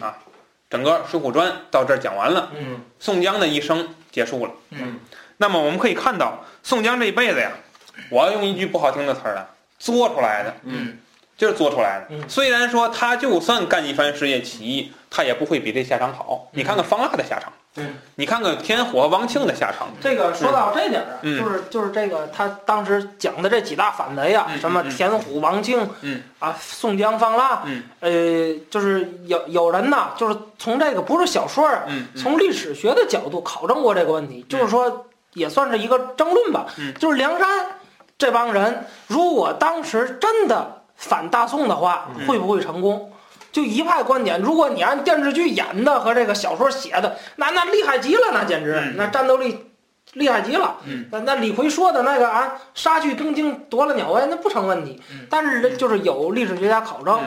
[0.70, 2.80] 整个《水浒传》到这儿讲完了，嗯。
[2.98, 4.52] 宋江的一生结束了。
[4.70, 5.00] 嗯
[5.38, 7.50] 那么我们可以看到，宋江这一辈子呀，
[8.08, 9.44] 我要用一句不好听的词儿来，
[9.80, 10.96] 作出来的，嗯
[11.36, 12.06] 就是作出来的。
[12.10, 16.48] 嗯虽然说他就算干一番事业起义，他也不会比这下场好。
[16.52, 21.42] 你看看方腊的下场，嗯你看看田虎和王庆的下场，这个说到这点儿啊，嗯。
[21.42, 24.90] 就是就是这个他当时讲的这几大反贼啊，嗯什么嗯。
[24.90, 26.22] 田虎、王庆，嗯。
[26.38, 27.82] 啊，宋江、方腊，嗯。
[27.98, 36.66] 呃，就是有有人呐，就是从这个不是小说啊，嗯，从历史学的角度考证过这个问题，就是说也算是一个争论吧。
[36.78, 36.94] 嗯。
[36.94, 37.66] 就是梁山
[38.16, 42.26] 这帮人，如果当时真的反大宋的话，嗯。
[42.28, 43.10] 会不会成功？
[43.54, 48.94] 就一派观点，如果你按电视剧演的和这个小说写的，那那厉害极了，那简直、嗯。
[48.96, 49.56] 那战斗力
[50.14, 50.78] 厉害极了。
[50.84, 51.06] 嗯。
[51.12, 55.00] 那那李逵说的那个啊，杀去东京夺了鸟窝，那不成问题。
[55.12, 55.20] 嗯。
[55.30, 57.20] 但是就是有历史学家考证，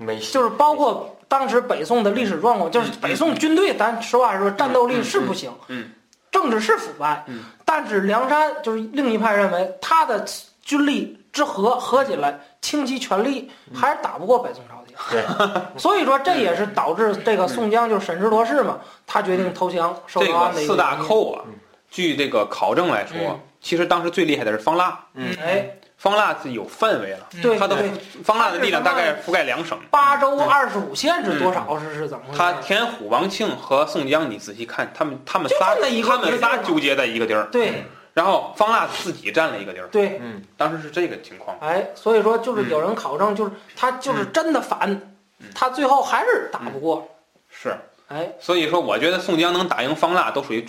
[0.00, 0.06] 嗯。
[0.06, 5.90] 没就是包括当时北宋的历史状况，就是北宋军队，咱实话实说，战斗力是不行，嗯。
[6.32, 7.44] 政治是腐败，嗯。
[7.64, 10.24] 但是梁山就是另一派认为他的
[10.60, 14.96] 军力之和合起来倾其全力，还是打不过北宋朝廷。
[15.10, 15.24] 对，
[15.78, 20.96] 所以说这也是导致这个宋江就是审时度势嘛，他决定投降受这个四大。
[20.96, 21.54] 寇啊嗯，
[21.90, 27.76] 据这个考证来说嗯，其实当时最厉害的是方腊，嗯哎，方腊是有范围了，对他的，
[28.24, 29.78] 方腊的力量大概覆盖两省。
[29.90, 31.78] 八州二十五县是多少？
[31.78, 32.38] 是是怎么回事？
[32.38, 37.84] 他田虎、王庆和宋江，你仔细看，他们他们仨他们仨纠结在一个地儿，对
[38.18, 41.56] 然后方腊自己占了一个地儿，对，嗯，当时是这个情况。
[41.60, 44.90] 哎，所以说就是有人考证，就是他就是真的反
[45.38, 47.08] 嗯，他最后还是打不过。
[47.48, 47.76] 是，
[48.08, 50.66] 哎，所以说我觉得宋江能打赢方腊，都属于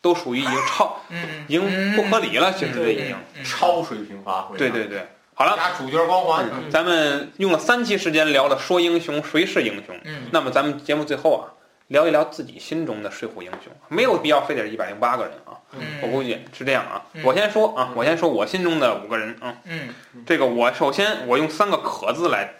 [0.00, 3.14] 都属于已经超，嗯已经不合理了，其实这已经。
[3.44, 5.54] 超水平发挥，对对对，好了。
[5.54, 10.22] 加主角光环，咱们用了三期时间聊了说英雄谁是英雄，嗯。
[10.30, 11.52] 那么咱们节目最后啊，
[11.88, 15.58] 聊一聊自己心中的水浒英雄，没有必要非得是一百零八个人啊。
[16.02, 17.04] 我嗯估计是这样啊。
[17.14, 19.56] 嗯，我先说啊，我先说我心中的五个人啊。
[19.64, 19.88] 嗯。
[20.26, 22.54] 这个我首先我用三个可字来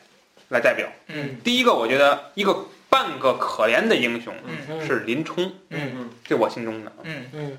[0.48, 0.88] 来代表。
[1.08, 1.36] 嗯。
[1.44, 2.56] 第一个，我觉得一个
[2.88, 4.34] 半个可怜的英雄
[4.68, 4.86] 嗯。
[4.86, 5.92] 是林冲，嗯。
[5.94, 6.10] 嗯。
[6.24, 6.92] 这我心中的。
[7.02, 7.26] 嗯。
[7.32, 7.58] 嗯，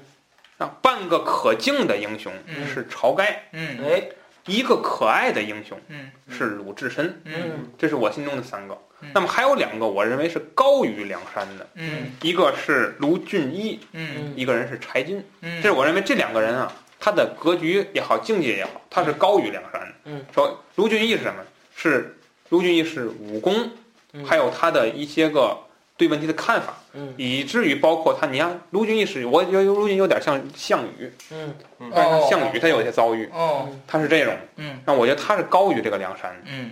[0.58, 2.68] 啊，半个可敬的英雄嗯。
[2.68, 3.78] 是晁盖，嗯。
[3.86, 4.04] 哎，
[4.46, 6.12] 一个可爱的英雄嗯。
[6.30, 7.72] 是鲁智深，嗯。
[7.78, 8.74] 这是我心中的三个。
[8.74, 8.80] 嗯。
[9.14, 12.12] 那么还有两个，我认为是高于梁山的，嗯。
[12.22, 14.34] 一个是卢俊义，嗯。
[14.36, 15.24] 一个人是柴进。
[15.42, 19.88] 嗯，这是我认为这两个人啊，他的格局也好，境界也好，他是高于梁山的。
[20.06, 21.44] 嗯，说卢俊义是什么？
[21.76, 22.16] 是
[22.50, 23.70] 卢俊义是武功，
[24.14, 24.24] 嗯。
[24.26, 25.58] 还有他的一些个
[25.98, 27.14] 对问题的看法，嗯。
[27.18, 31.54] 以至于包括他，你看卢俊义是，我觉得卢俊义有点像项羽，嗯。
[31.94, 33.70] 但是项羽他有一些遭遇，哦。
[33.88, 34.80] 他是这种，嗯。
[34.86, 36.38] 那我觉得他是高于这个梁山的。
[36.48, 36.72] 嗯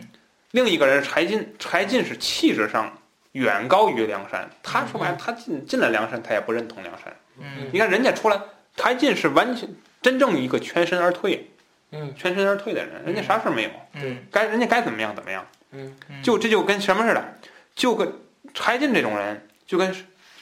[0.51, 2.91] 另一个人柴进，柴进是气质上
[3.33, 7.15] 远高于梁山，他说白了，他进进了梁山，他也不认同梁山。
[7.39, 7.69] 嗯。
[7.71, 8.39] 你看人家出来，
[8.75, 9.67] 柴进是完全
[10.01, 11.49] 真正一个全身而退，
[11.91, 12.13] 嗯。
[12.17, 14.17] 全身而退的人，人家啥事儿没有，嗯。
[14.31, 15.95] 该人家该怎么样怎么样，嗯。
[16.21, 17.37] 就这就跟什么似的，
[17.73, 18.13] 就跟
[18.53, 19.95] 柴进这种人，就跟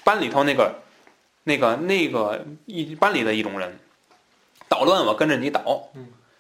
[0.03, 0.73] 班里头那个
[1.43, 3.77] 那个那个一班里的一种人，
[4.67, 5.87] 捣乱我跟着你捣，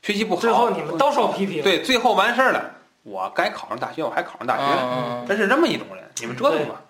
[0.01, 1.61] 学习不好，最后你们都受批评。
[1.61, 2.73] 对，最后完事儿了，
[3.03, 6.81] 我该考上大学我还考上大学，嗯真是这么一种人，你们折腾吧，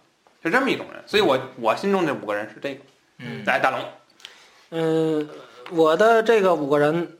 [0.43, 2.81] 是这么一种人，所以我我心中这五个人是这个，
[3.19, 3.79] 嗯来大龙，
[4.71, 5.29] 嗯，
[5.71, 7.17] 我的这个五个人，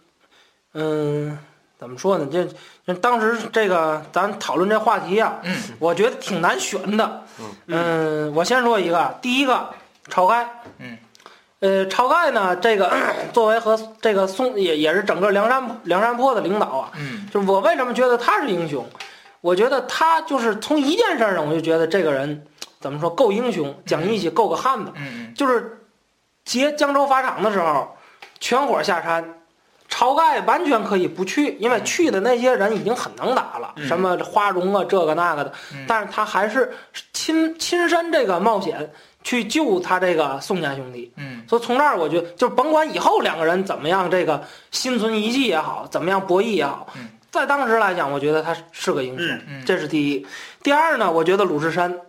[0.74, 1.38] 嗯，
[1.78, 2.28] 怎么说呢？
[2.32, 2.48] 这
[2.86, 7.24] 这当时这个咱讨论这话题啊，嗯我觉得挺难选的。
[7.68, 9.70] 嗯，我先说一个，第一个
[10.10, 10.50] 晁盖。
[10.80, 10.98] 嗯。
[11.60, 12.92] 呃，晁盖呢，这个
[13.34, 18.86] 作为和这个宋也也是整个梁山梁山泊的领导啊，嗯就是我为什么觉得他是英雄？
[19.42, 22.46] 我觉得他就是从一件事上，我就觉得这个人
[22.80, 24.92] 怎么说够英雄，讲义气，够个汉子。
[24.96, 25.86] 嗯就是
[26.46, 27.90] 劫江州法场的时候，
[28.40, 29.24] 全伙下山，
[29.90, 36.74] 晁盖完全可以不去，因为去的那些人已经很能打了，嗯什么花荣啊，这个那个的，嗯但是他还是
[37.14, 38.92] 亲亲身这个冒险
[39.24, 41.12] 去救他这个宋家兄弟。
[41.18, 49.26] 嗯所以从这儿，我觉得就甭管以后两个人怎么样，这个心存一计也好，怎么样博弈也好嗯，在当时来讲，我觉得他是个英雄。
[49.28, 50.26] 嗯嗯这是第一。
[50.62, 52.00] 第二呢，我觉得鲁智深，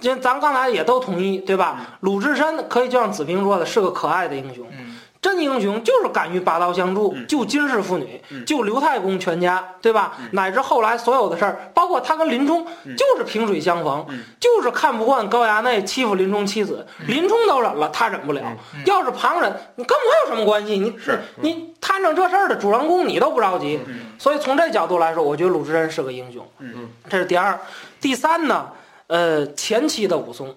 [0.00, 1.98] 因为咱刚才也都同意，对吧？
[2.00, 4.66] 鲁智深可以就像子平说的，是个可爱的英雄。
[4.70, 4.95] 嗯
[5.26, 10.12] 真英雄就是敢于拔刀相助，嗯救金氏父女，嗯救刘太公全家，对吧？
[10.20, 18.42] 嗯乃至后来所有的事儿，包括他跟林冲，嗯就是萍水相逢，嗯就是看不惯高衙内欺负林冲妻子，林冲都忍了，他忍不了。
[18.74, 20.78] 嗯要是旁人，你跟我有什么关系？
[20.78, 23.80] 你是你摊上这事儿的主人公，你都不着急。
[23.88, 26.46] 嗯所以从这角度来说，我觉得鲁智深是个英雄。
[26.60, 27.58] 嗯，这是第二。
[28.00, 28.68] 第三呢，
[29.08, 30.54] 呃，前期的武松，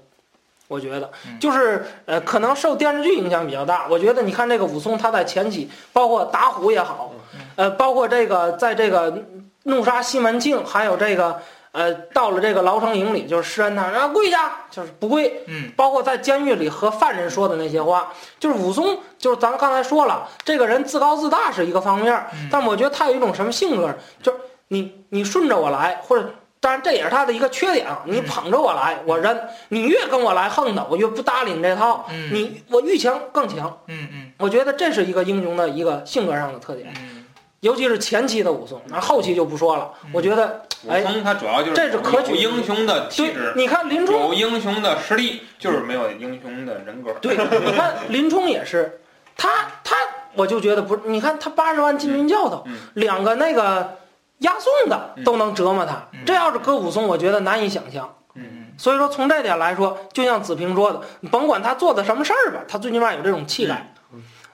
[0.70, 3.88] 我觉得嗯就是呃，可能受电视剧影响比较大。
[3.90, 7.12] 我觉得你看这个武松，他在前期，包括打虎也好，
[7.56, 9.26] 呃，包括这个在这个
[9.64, 11.42] 怒杀西门庆，还有这个
[11.72, 15.44] 呃，到了这个牢城营里，就是施恩他，让跪下，就是不跪。
[15.48, 23.92] 嗯包括在监狱里和犯人说的那些话，就是武松，就是咱刚才说了，这个人自高自大是一个方面但我觉得他有一种什么性格，
[24.22, 26.30] 就是你你顺着我来，或者
[26.62, 29.34] 当然这也是他的一个缺点啊，你捧着我来，我认；
[29.70, 32.06] 你越跟我来横的，我越不搭理你这套。
[32.12, 32.30] 嗯。
[32.34, 34.32] 你我愈强更强，嗯嗯。
[34.38, 37.26] 我觉得这是一个英雄的一个性格上的特点，嗯。
[37.62, 39.92] 尤其是前期的武松，那后期就不说了。
[40.14, 47.12] 我觉得，哎武松他主要就是这是可取英雄的气质，，你看林冲有英雄的实力，就是没有英雄的人格。
[47.22, 49.02] 对，你看 林冲也是，
[49.36, 49.50] 他
[49.84, 49.96] 他
[50.36, 52.78] 我就觉得不，你看他八十万禁军教头，嗯。
[52.94, 53.98] 两个那个
[54.40, 55.24] 押送的嗯。
[55.24, 56.20] 都能折磨他，嗯。
[56.26, 58.16] 这要是搁武松，我觉得难以想象。
[58.36, 63.94] 嗯所以说从这点来说，就像子平说的，你甭管他做的什么事儿吧，他最起码有这种气概。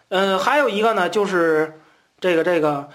[0.10, 1.80] 嗯、还有一个呢，就是
[2.20, 2.90] 这个这个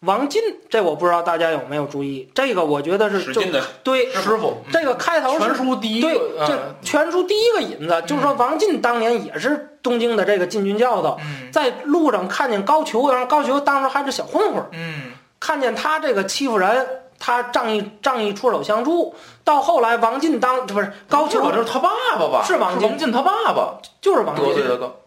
[0.00, 11.52] 王进，这我不知道大家有没有注意，这个我觉得是就使劲的对师傅，这个开头全是书第一对，个，这嗯全书第一个引子就是说，王进当年也是东京的这个禁军教头，嗯。
[11.52, 16.86] 在路上看见高俅，然后高俅当时还是小混混儿，嗯看见他这个欺负人，
[17.18, 19.14] 他仗义仗义出手相助。
[19.44, 22.44] 到后来，王进当不是高俅，这就是他爸爸吧？
[22.44, 24.64] 是王进王进他爸爸就是王进，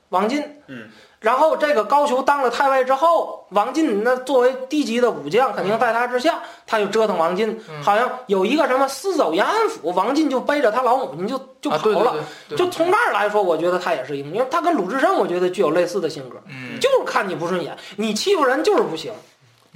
[0.09, 0.43] 王进。
[0.67, 0.89] 嗯。
[1.19, 7.49] 然后这个高俅当了太尉之后，王进那作为低级的武将，肯定在他之下，他就折腾王进。
[7.69, 12.11] 嗯好像有一个什么私走延安府，王进就背着他老母亲就就啊，跑了。
[12.13, 12.23] 对对对，
[12.55, 19.11] 对就从这儿来说，我觉得他也是英雄，因为他跟鲁智深，我觉得具有类似的性格，嗯就是看你不顺眼，你欺负人就是不行，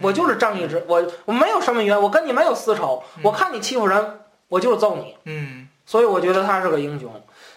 [0.02, 7.12] 我就是仗义直，我我没有什么冤，我跟你没有私仇，我看你欺负人，我就是揍你，嗯所以我觉得他是个英雄。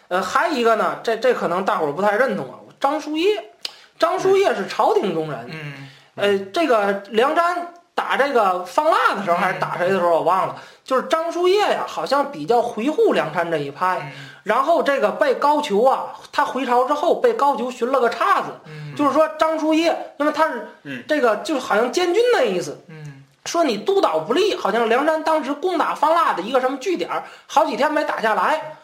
[0.09, 2.59] 呃，还一个呢，这这可能大伙儿不太认同啊。
[2.78, 3.53] 张叔夜，
[3.99, 5.47] 张叔夜是朝廷中人。
[5.51, 10.57] 嗯呃，这个梁山打这个方腊的时候，还是打谁的时候，我忘了。
[10.84, 14.12] 就是张叔夜呀，好像比较回护梁山这一派。
[14.47, 22.81] 然后这个被高俅啊，他回朝之后被高俅寻了个岔子，嗯就是说张叔夜，那么他是嗯这个，就是好像监军的意思。
[22.87, 27.11] 嗯说你督导不力，好像梁山当时攻打方腊的一个什么据点，
[27.49, 28.77] 好几天没打下来。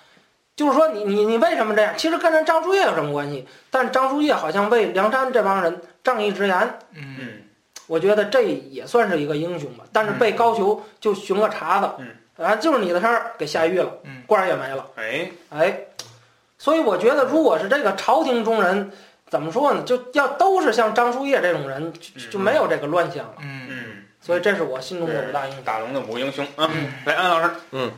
[0.57, 1.95] 就是说你你你为什么这样？
[1.97, 3.47] 其实跟人张叔夜有什么关系？
[3.71, 6.79] 但张叔夜好像为梁山这帮人仗义直言，
[7.87, 9.85] 我觉得这也算是一个英雄吧。
[9.93, 12.07] 但是被高俅就寻个茬子，嗯
[12.37, 15.81] 啊，就是你的事儿，给下狱了，嗯官儿也没了，哎，哎，
[16.59, 18.91] 所以我觉得如果是这个朝廷中人，
[19.29, 19.83] 怎么说呢？
[19.83, 23.35] 就要都是像张叔夜这种人，就就没有这个乱象了。
[23.41, 25.63] 嗯嗯，所以这是我心中的五大英雄。
[25.63, 26.71] 大龙的五个英雄啊，
[27.05, 27.91] 来安老师，嗯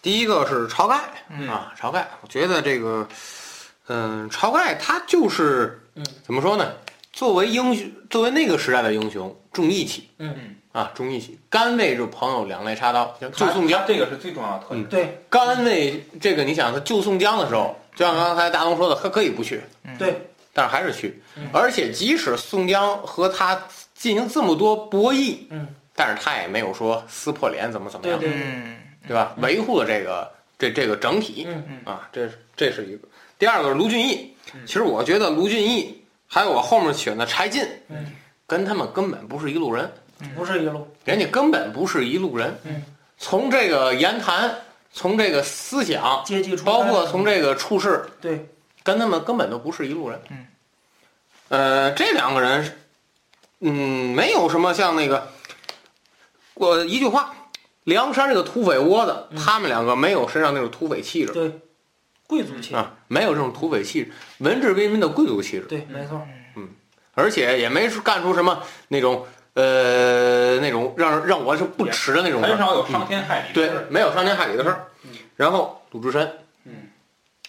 [0.00, 0.98] 第一个是晁盖
[1.28, 3.06] 嗯啊，晁盖，我觉得这个，
[3.88, 6.72] 嗯，晁盖他就是，嗯，怎么说呢？
[7.12, 14.86] 作为英雄，作为那个时代的英雄，重义气，嗯啊，中义气，甘为这朋友两肋插刀，像救宋江，这个是最重要的特点。
[14.86, 15.20] 对。
[15.28, 19.60] 甘为这个，你想他救宋江的时候，就像刚才大东说的，他可以不去，
[19.98, 20.22] 对，
[20.52, 23.60] 但是还是去嗯，而且即使宋江和他
[23.96, 25.66] 进行这么多博弈，嗯，
[25.96, 28.76] 但是他也没有说撕破脸怎么怎么样，对嗯
[29.08, 29.34] 对吧？
[29.38, 31.80] 维护了这个这这个整体，嗯。
[31.84, 33.08] 啊，这是这是一个。
[33.36, 34.60] 第二个是卢俊义，嗯。
[34.64, 38.12] 其实我觉得卢俊义还有我后面选的柴进，嗯，
[38.46, 39.90] 跟他们根本不是一路人，
[40.34, 40.86] 不是一路。
[41.04, 42.58] 人家根本不是一路人。
[42.64, 42.82] 嗯，
[43.16, 44.54] 从这个言谈，
[44.92, 46.64] 从这个思想，阶级出身。
[46.64, 48.48] 包括从这个处事，对，
[48.82, 50.20] 跟他们根本都不是一路人。
[50.30, 50.46] 嗯，
[51.48, 52.78] 呃，这两个人，
[53.60, 55.28] 嗯，没有什么像那个，
[56.54, 57.34] 我一句话，
[57.84, 59.38] 梁山这个土匪窝子，嗯。
[59.38, 61.32] 他们两个没有身上那种土匪气质。
[61.32, 61.52] 对，
[62.26, 66.20] 贵族气质，啊，没有这种土匪气质，文质彬彬的贵族气质，对，没错，
[66.56, 66.68] 嗯。
[67.14, 69.26] 而且也没干出什么那种
[69.60, 72.50] 呃那种让让我是不耻的那种事儿。
[72.50, 75.10] 很少有伤天害理的对事儿。，没有伤天害理的事儿嗯。
[75.34, 76.32] 然后鲁智深，
[76.64, 76.72] 嗯，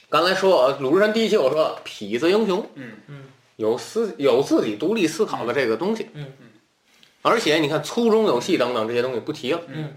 [0.10, 2.94] 刚才说呃鲁智深第一期我说了，痞子英雄，嗯。
[3.08, 3.26] 嗯，
[3.58, 6.26] 有思有自己独立思考的这个东西，嗯。
[6.40, 6.48] 嗯，
[7.22, 9.94] 而且你看粗中有细等等这些东西不提了，嗯，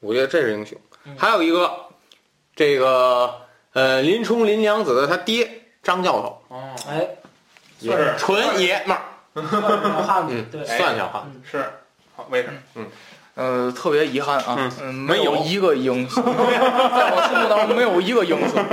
[0.00, 1.16] 我觉得这是英雄嗯。
[1.16, 1.70] 还有一个，
[2.54, 3.34] 这个
[3.72, 5.48] 呃林冲林娘子的他爹
[5.82, 7.08] 张教头，哦，哎，
[7.80, 9.02] 也算是纯爷们儿，
[9.34, 11.22] 算是小汉子嗯，对，算小汉。
[11.50, 11.64] 是，
[12.16, 12.84] 好，为什么？
[13.34, 18.64] 呃，特别遗憾啊嗯，嗯，没有一个英雄， 在我心目当中没有一个英雄。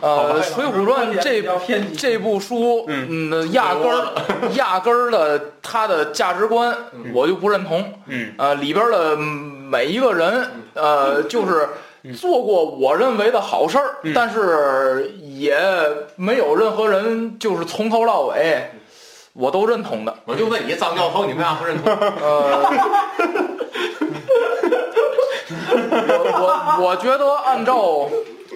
[0.00, 1.42] 呃，《水浒传》这
[1.96, 3.30] 这部书，嗯。
[3.30, 4.08] 嗯，压根儿
[4.56, 6.76] 压根儿的他的价值观
[7.12, 7.92] 我就不认同。
[8.06, 8.32] 嗯。
[8.38, 11.68] 呃，里边的每一个人，呃，就是
[12.16, 14.12] 做过我认为的好事儿，嗯。
[14.12, 15.56] 但是也
[16.16, 18.70] 没有任何人就是从头到尾
[19.32, 20.14] 我都认同的。
[20.24, 21.92] 我就问你，张教头，你为啥不认同？
[21.92, 22.70] 呃，
[26.08, 27.76] 我我我觉得按照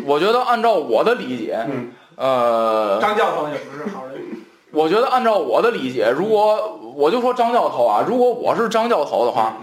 [0.04, 9.56] 我觉得按照我的理解，嗯呃，张教头也不是好人，我觉得按照我的理解，如果我就说张教头啊，如果我是张教头的话，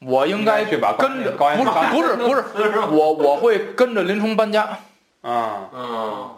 [0.00, 4.78] 我应该去把跟着，高不岩是不是不是， 我我会跟着林冲搬家。
[5.22, 6.30] 啊，嗯，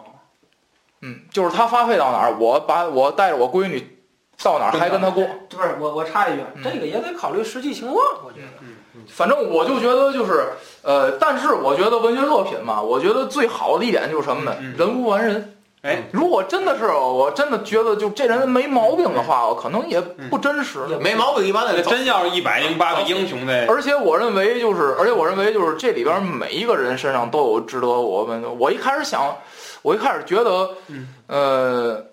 [1.01, 4.02] 嗯，就是他发配到哪儿，我把我带着我闺女
[4.41, 5.25] 到哪儿还跟他过。
[5.49, 10.49] 不是我我插一句，嗯这个也得考虑实际情况，我觉得，反正我就觉得就是，
[10.81, 14.55] 呃，但是我觉得文学作品嘛，我觉得最好的一点就是什么呢？
[14.59, 15.49] 嗯人无完人。
[15.83, 20.79] 哎，如果真的是我真的觉得就这人没毛病的话，我可能也不真实。
[21.01, 28.57] 没毛病，一般的那真要是一百零八个英雄的，而且我认为就是，而且我认为就是这里边每一个人身上都有值得我们。
[28.57, 29.35] 我一开始想，
[29.81, 32.05] 我一开始觉得，嗯呃，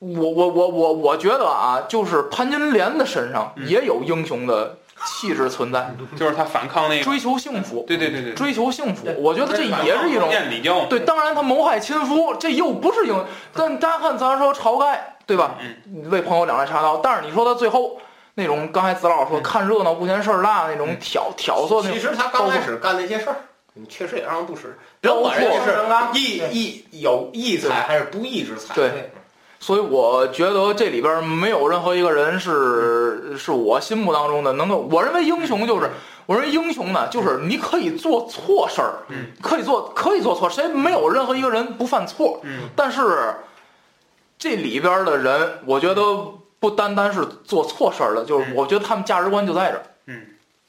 [0.00, 4.76] 我我我我我觉得啊，就是潘金莲的身上嗯也有英雄的
[5.06, 11.00] 气质存在， 就是他反抗那个，追求幸福，对对对对，追求幸福，我觉得这也是一种对。
[11.00, 15.56] 当然，他谋害亲夫，这又不是英，但大家看咱说晁盖，对吧？
[15.86, 17.98] 嗯为朋友两肋插刀，但是你说他最后
[18.34, 23.36] 那种，刚才子老师说嗯看热闹不嫌事儿大那种挑挑唆那种，其实他刚开始干那些事儿，
[23.74, 24.76] 你确实也让人不耻。
[25.00, 29.10] 包括甭管人家人啊是义义有义之财还是不义之财，对，
[29.60, 34.78] 所以我觉得这里边没有任何一个人是是我心目当中的能够。
[34.90, 35.90] 我认为英雄就是，
[36.26, 43.34] 我认为英雄呢，就是你可以做错事儿，嗯，可以做可以做错，谁没有任何一个人不犯错，嗯，但是
[44.38, 46.02] 这里边的人，我觉得
[46.60, 48.54] 不单单是做错事儿的，就是嗯。
[48.54, 49.82] 我觉得他们价值观就在这儿。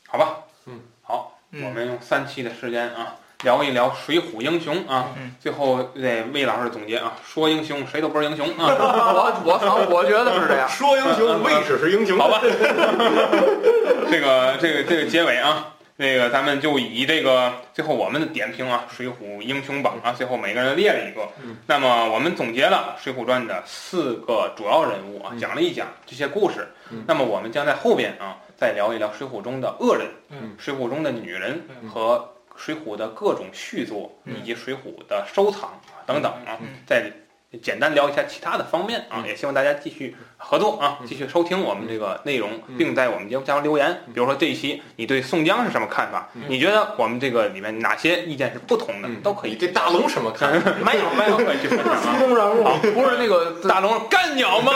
[0.08, 1.64] 好吧，嗯，好，嗯。
[1.64, 5.12] 我们用三期的时间啊，聊一聊《水浒英雄》啊。
[5.18, 8.68] 嗯最后那魏老师总结啊，说英雄谁都不是英雄啊。
[8.78, 10.68] 我我反正我觉得是这样。
[10.70, 12.18] 说英雄，魏只是英雄。
[12.18, 12.42] 好吧，
[14.12, 21.26] 这个这个这个结尾啊，那个咱们就以这个最后我们的点评啊，《水浒英雄榜》啊，最后每个人列了一个。
[21.42, 26.68] 嗯那么我们总结了《水浒传》的四个主要人物啊，嗯讲了一讲这些故事。
[26.92, 32.16] 嗯那么我们将在后边啊，再聊一聊《水浒》中的恶人，嗯水浒》中的女人嗯和
[32.60, 34.36] 《水浒》的各种续作，嗯。
[34.38, 37.12] 以及《水浒》的收藏啊等等啊嗯，再
[37.58, 43.92] 简单聊一下其他的方面啊，嗯也希望大家继续合作啊，嗯继续收听我们这个内容，嗯并在我们节目下方留言。
[44.14, 46.30] 比如说这一期你对宋江是什么看法？
[46.36, 50.52] 嗯你觉得我们这个里面哪些意见是不同的嗯，都可以你对大龙什么看？
[50.86, 52.80] 没 有没有，都可以去分享书啊。
[52.94, 54.72] 不是那个 大龙干鸟吗？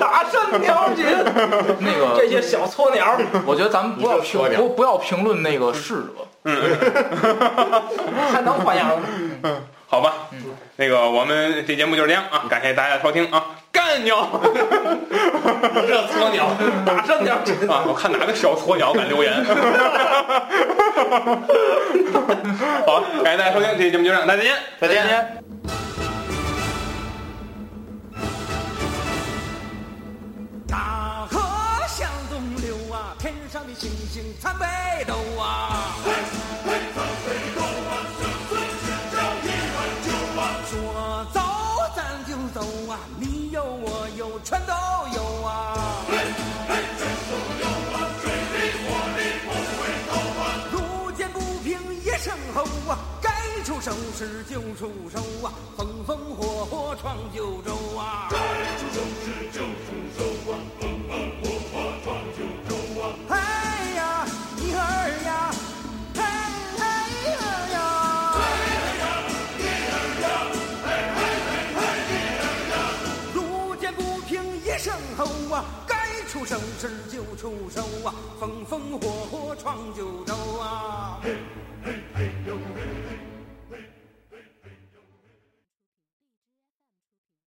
[0.00, 1.06] 打山条筋，
[1.78, 3.16] 那个，这些小撮鸟，
[3.46, 6.27] 我觉得咱们不要评不不要评论那个逝者。
[8.32, 9.00] 还能还阳？
[9.90, 10.42] 好吧嗯，
[10.76, 14.28] 那个我们这节目就是这样啊，感谢大家的收听啊，干鸟，
[15.10, 16.50] 这鸵鸟
[16.84, 17.56] 打山条筋。
[17.66, 17.84] 啊！
[17.86, 19.32] 我看哪个小鸵鸟敢留言。
[22.86, 24.42] 好，感谢大家收听，这期节目就这样，大家
[24.78, 24.94] 再见。
[24.96, 25.42] 再见。
[33.78, 34.66] 天上的星星参北
[35.04, 35.94] 斗啊。
[40.70, 41.40] 说走
[41.96, 42.60] 咱就走
[42.90, 44.72] 啊，你有我有全都
[45.14, 46.04] 有啊。
[50.72, 53.30] 路见不平一声吼啊，该
[53.64, 58.28] 出手时就出手啊，风风火火闯九州啊。
[76.58, 81.20] 出手时就出手啊，风风火火闯九州啊。
[81.22, 81.36] 嘿
[81.84, 82.60] 嘿嘿呦嘿
[83.08, 83.17] 嘿。